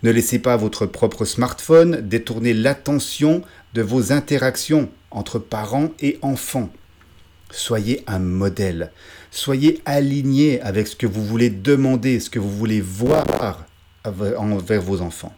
Ne 0.03 0.11
laissez 0.11 0.41
pas 0.41 0.57
votre 0.57 0.87
propre 0.87 1.25
smartphone 1.25 2.01
détourner 2.01 2.55
l'attention 2.55 3.43
de 3.75 3.83
vos 3.83 4.13
interactions 4.13 4.89
entre 5.13 5.39
parents 5.39 5.91
et 6.01 6.19
enfants. 6.23 6.71
Soyez 7.53 8.03
un 8.07 8.19
modèle. 8.19 8.91
Soyez 9.31 9.81
aligné 9.85 10.61
avec 10.63 10.89
ce 10.89 10.97
que 10.97 11.07
vous 11.07 11.25
voulez 11.25 11.51
demander, 11.51 12.19
ce 12.19 12.31
que 12.31 12.39
vous 12.39 12.51
voulez 12.51 12.81
voir 12.81 13.67
envers 14.05 14.83
vos 14.83 15.01
enfants. 15.01 15.35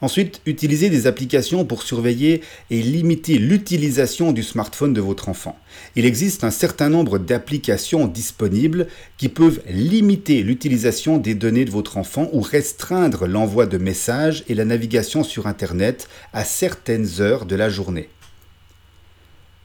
Ensuite, 0.00 0.42
utilisez 0.44 0.90
des 0.90 1.06
applications 1.06 1.64
pour 1.64 1.82
surveiller 1.82 2.42
et 2.70 2.82
limiter 2.82 3.38
l'utilisation 3.38 4.32
du 4.32 4.42
smartphone 4.42 4.92
de 4.92 5.00
votre 5.00 5.30
enfant. 5.30 5.58
Il 5.96 6.04
existe 6.04 6.44
un 6.44 6.50
certain 6.50 6.90
nombre 6.90 7.18
d'applications 7.18 8.06
disponibles 8.06 8.86
qui 9.16 9.30
peuvent 9.30 9.62
limiter 9.66 10.42
l'utilisation 10.42 11.16
des 11.16 11.34
données 11.34 11.64
de 11.64 11.70
votre 11.70 11.96
enfant 11.96 12.28
ou 12.32 12.42
restreindre 12.42 13.26
l'envoi 13.26 13.64
de 13.64 13.78
messages 13.78 14.44
et 14.46 14.54
la 14.54 14.66
navigation 14.66 15.24
sur 15.24 15.46
Internet 15.46 16.08
à 16.34 16.44
certaines 16.44 17.22
heures 17.22 17.46
de 17.46 17.56
la 17.56 17.70
journée. 17.70 18.10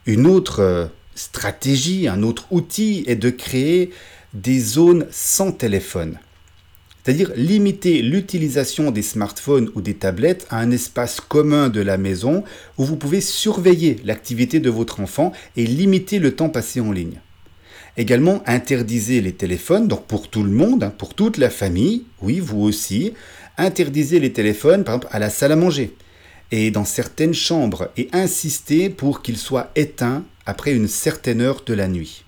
Une 0.05 0.25
autre 0.25 0.61
euh, 0.61 0.85
stratégie, 1.15 2.07
un 2.07 2.23
autre 2.23 2.45
outil 2.51 3.03
est 3.07 3.17
de 3.17 3.29
créer 3.29 3.91
des 4.33 4.59
zones 4.59 5.05
sans 5.11 5.51
téléphone 5.51 6.17
c'est-à-dire 7.03 7.31
limiter 7.35 8.01
l'utilisation 8.01 8.91
des 8.91 9.01
smartphones 9.01 9.69
ou 9.75 9.81
des 9.81 9.93
tablettes 9.93 10.45
à 10.49 10.59
un 10.59 10.71
espace 10.71 11.21
commun 11.21 11.69
de 11.69 11.81
la 11.81 11.97
maison 11.97 12.43
où 12.77 12.83
vous 12.83 12.97
pouvez 12.97 13.21
surveiller 13.21 13.97
l'activité 14.03 14.59
de 14.59 14.69
votre 14.69 14.99
enfant 14.99 15.31
et 15.57 15.65
limiter 15.65 16.19
le 16.19 16.35
temps 16.35 16.49
passé 16.49 16.81
en 16.81 16.91
ligne. 16.91 17.19
Également, 17.97 18.43
interdisez 18.45 19.21
les 19.21 19.33
téléphones, 19.33 19.88
donc 19.88 20.05
pour 20.05 20.29
tout 20.29 20.43
le 20.43 20.51
monde, 20.51 20.83
hein, 20.83 20.93
pour 20.97 21.15
toute 21.15 21.38
la 21.38 21.49
famille, 21.49 22.05
oui, 22.21 22.39
vous 22.39 22.62
aussi, 22.62 23.13
interdisez 23.57 24.19
les 24.19 24.31
téléphones, 24.31 24.83
par 24.83 24.95
exemple, 24.95 25.13
à 25.15 25.19
la 25.19 25.29
salle 25.29 25.51
à 25.51 25.55
manger 25.55 25.93
et 26.51 26.71
dans 26.71 26.85
certaines 26.85 27.33
chambres 27.33 27.91
et 27.97 28.09
insistez 28.12 28.89
pour 28.89 29.21
qu'ils 29.21 29.38
soient 29.38 29.71
éteints 29.75 30.23
après 30.45 30.73
une 30.73 30.88
certaine 30.88 31.41
heure 31.41 31.63
de 31.65 31.73
la 31.73 31.88
nuit. 31.88 32.23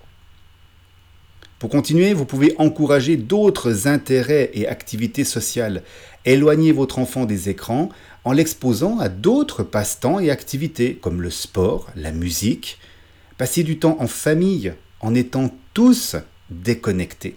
Pour 1.62 1.70
continuer, 1.70 2.12
vous 2.12 2.24
pouvez 2.24 2.56
encourager 2.58 3.16
d'autres 3.16 3.86
intérêts 3.86 4.50
et 4.52 4.66
activités 4.66 5.22
sociales. 5.22 5.84
Éloignez 6.24 6.72
votre 6.72 6.98
enfant 6.98 7.24
des 7.24 7.50
écrans 7.50 7.88
en 8.24 8.32
l'exposant 8.32 8.98
à 8.98 9.08
d'autres 9.08 9.62
passe-temps 9.62 10.18
et 10.18 10.32
activités 10.32 10.96
comme 11.00 11.22
le 11.22 11.30
sport, 11.30 11.86
la 11.94 12.10
musique. 12.10 12.80
Passez 13.38 13.62
du 13.62 13.78
temps 13.78 13.96
en 14.00 14.08
famille 14.08 14.72
en 14.98 15.14
étant 15.14 15.54
tous 15.72 16.16
déconnectés. 16.50 17.36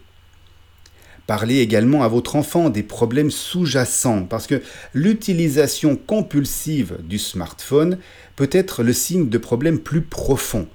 Parlez 1.27 1.59
également 1.59 2.01
à 2.01 2.07
votre 2.07 2.35
enfant 2.35 2.71
des 2.71 2.81
problèmes 2.81 3.29
sous-jacents 3.29 4.23
parce 4.23 4.47
que 4.47 4.63
l'utilisation 4.95 5.95
compulsive 5.95 6.97
du 7.03 7.19
smartphone 7.19 7.99
peut 8.35 8.49
être 8.51 8.81
le 8.81 8.93
signe 8.93 9.29
de 9.29 9.37
problèmes 9.37 9.77
plus 9.77 10.01
profonds 10.01 10.67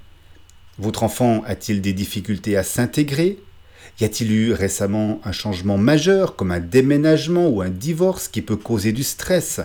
votre 0.81 1.03
enfant 1.03 1.43
a-t-il 1.45 1.79
des 1.79 1.93
difficultés 1.93 2.57
à 2.57 2.63
s'intégrer? 2.63 3.37
Y 3.99 4.03
a-t-il 4.03 4.31
eu 4.31 4.51
récemment 4.51 5.21
un 5.23 5.31
changement 5.31 5.77
majeur 5.77 6.35
comme 6.35 6.51
un 6.51 6.59
déménagement 6.59 7.47
ou 7.49 7.61
un 7.61 7.69
divorce 7.69 8.27
qui 8.27 8.41
peut 8.41 8.55
causer 8.55 8.91
du 8.91 9.03
stress? 9.03 9.61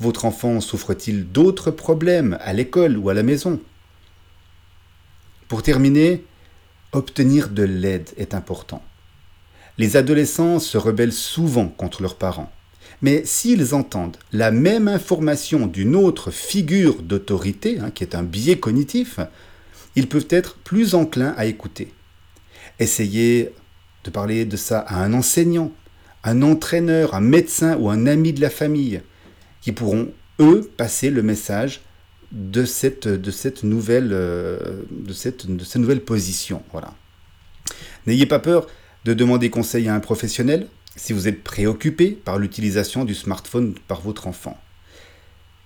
Votre 0.00 0.24
enfant 0.24 0.60
souffre-t-il 0.62 1.30
d'autres 1.30 1.70
problèmes 1.70 2.38
à 2.40 2.54
l'école 2.54 2.96
ou 2.96 3.10
à 3.10 3.14
la 3.14 3.22
maison? 3.22 3.60
Pour 5.48 5.62
terminer, 5.62 6.24
obtenir 6.92 7.50
de 7.50 7.64
l'aide 7.64 8.08
est 8.16 8.32
important. 8.32 8.82
Les 9.76 9.96
adolescents 9.96 10.60
se 10.60 10.78
rebellent 10.78 11.12
souvent 11.12 11.68
contre 11.68 12.00
leurs 12.00 12.16
parents. 12.16 12.50
Mais 13.02 13.22
s'ils 13.26 13.74
entendent 13.74 14.16
la 14.32 14.50
même 14.50 14.88
information 14.88 15.66
d'une 15.66 15.94
autre 15.94 16.30
figure 16.30 17.02
d'autorité, 17.02 17.78
hein, 17.80 17.90
qui 17.90 18.02
est 18.02 18.14
un 18.14 18.22
biais 18.22 18.58
cognitif, 18.58 19.20
ils 19.98 20.06
peuvent 20.06 20.28
être 20.30 20.58
plus 20.58 20.94
enclins 20.94 21.34
à 21.36 21.46
écouter. 21.46 21.92
Essayez 22.78 23.50
de 24.04 24.10
parler 24.10 24.44
de 24.44 24.56
ça 24.56 24.78
à 24.78 25.02
un 25.02 25.12
enseignant, 25.12 25.72
un 26.22 26.42
entraîneur, 26.42 27.16
un 27.16 27.20
médecin 27.20 27.76
ou 27.78 27.90
un 27.90 28.06
ami 28.06 28.32
de 28.32 28.40
la 28.40 28.48
famille, 28.48 29.02
qui 29.60 29.72
pourront, 29.72 30.12
eux, 30.38 30.70
passer 30.76 31.10
le 31.10 31.24
message 31.24 31.80
de 32.30 32.64
cette, 32.64 33.08
euh, 33.08 33.64
nouvelle 33.64 34.10
position. 36.04 36.62
N'ayez 38.06 38.26
pas 38.26 38.38
peur 38.38 38.68
de 39.04 39.14
demander 39.14 39.50
conseil 39.50 39.88
à 39.88 39.96
un 39.96 40.00
professionnel 40.00 40.68
si 40.94 41.12
vous 41.12 41.26
êtes 41.26 41.42
préoccupé 41.42 42.12
par 42.12 42.38
l'utilisation 42.38 43.04
du 43.04 43.16
smartphone 43.16 43.74
par 43.88 44.00
votre 44.00 44.28
enfant. 44.28 44.56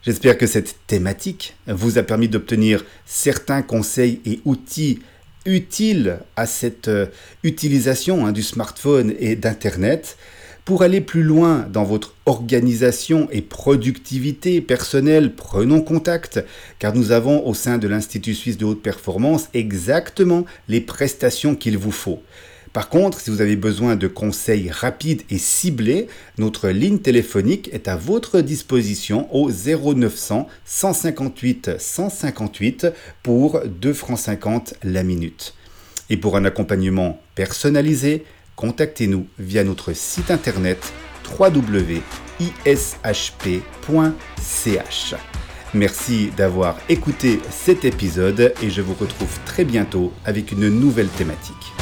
J'espère 0.04 0.36
que 0.36 0.48
cette 0.48 0.74
thématique 0.88 1.54
vous 1.68 1.96
a 1.96 2.02
permis 2.02 2.28
d'obtenir 2.28 2.84
certains 3.06 3.62
conseils 3.62 4.20
et 4.26 4.40
outils 4.44 4.98
utiles 5.46 6.18
à 6.34 6.46
cette 6.46 6.88
euh, 6.88 7.06
utilisation 7.44 8.26
hein, 8.26 8.32
du 8.32 8.42
smartphone 8.42 9.14
et 9.20 9.36
d'Internet 9.36 10.16
pour 10.64 10.82
aller 10.82 11.00
plus 11.00 11.22
loin 11.22 11.68
dans 11.72 11.84
votre 11.84 12.14
organisation 12.26 13.28
et 13.30 13.42
productivité 13.42 14.60
personnelle, 14.60 15.34
prenons 15.34 15.80
contact, 15.80 16.44
car 16.80 16.94
nous 16.94 17.12
avons 17.12 17.46
au 17.46 17.54
sein 17.54 17.78
de 17.78 17.86
l'Institut 17.86 18.34
suisse 18.34 18.58
de 18.58 18.64
haute 18.64 18.82
performance 18.82 19.48
exactement 19.54 20.46
les 20.68 20.80
prestations 20.80 21.54
qu'il 21.54 21.78
vous 21.78 21.92
faut. 21.92 22.22
Par 22.72 22.88
contre, 22.88 23.20
si 23.20 23.30
vous 23.30 23.42
avez 23.42 23.56
besoin 23.56 23.96
de 23.96 24.06
conseils 24.06 24.70
rapides 24.70 25.22
et 25.28 25.36
ciblés, 25.36 26.06
notre 26.38 26.70
ligne 26.70 27.00
téléphonique 27.00 27.68
est 27.72 27.86
à 27.86 27.96
votre 27.96 28.40
disposition 28.40 29.28
au 29.34 29.50
0900 29.50 30.48
158 30.64 31.72
158 31.78 32.86
pour 33.22 33.60
2 33.66 33.92
francs 33.92 34.18
50 34.18 34.74
la 34.84 35.02
minute. 35.02 35.54
Et 36.08 36.16
pour 36.16 36.36
un 36.36 36.46
accompagnement 36.46 37.20
personnalisé, 37.34 38.24
contactez-nous 38.56 39.26
via 39.38 39.64
notre 39.64 39.92
site 39.92 40.30
internet 40.30 40.78
www.ishp.ch. 41.38 41.94
Merci 45.74 46.30
d'avoir 46.36 46.78
écouté 46.88 47.40
cet 47.50 47.84
épisode 47.84 48.54
et 48.62 48.70
je 48.70 48.80
vous 48.80 48.94
retrouve 48.94 49.38
très 49.44 49.64
bientôt 49.64 50.12
avec 50.24 50.52
une 50.52 50.68
nouvelle 50.68 51.08
thématique. 51.08 51.81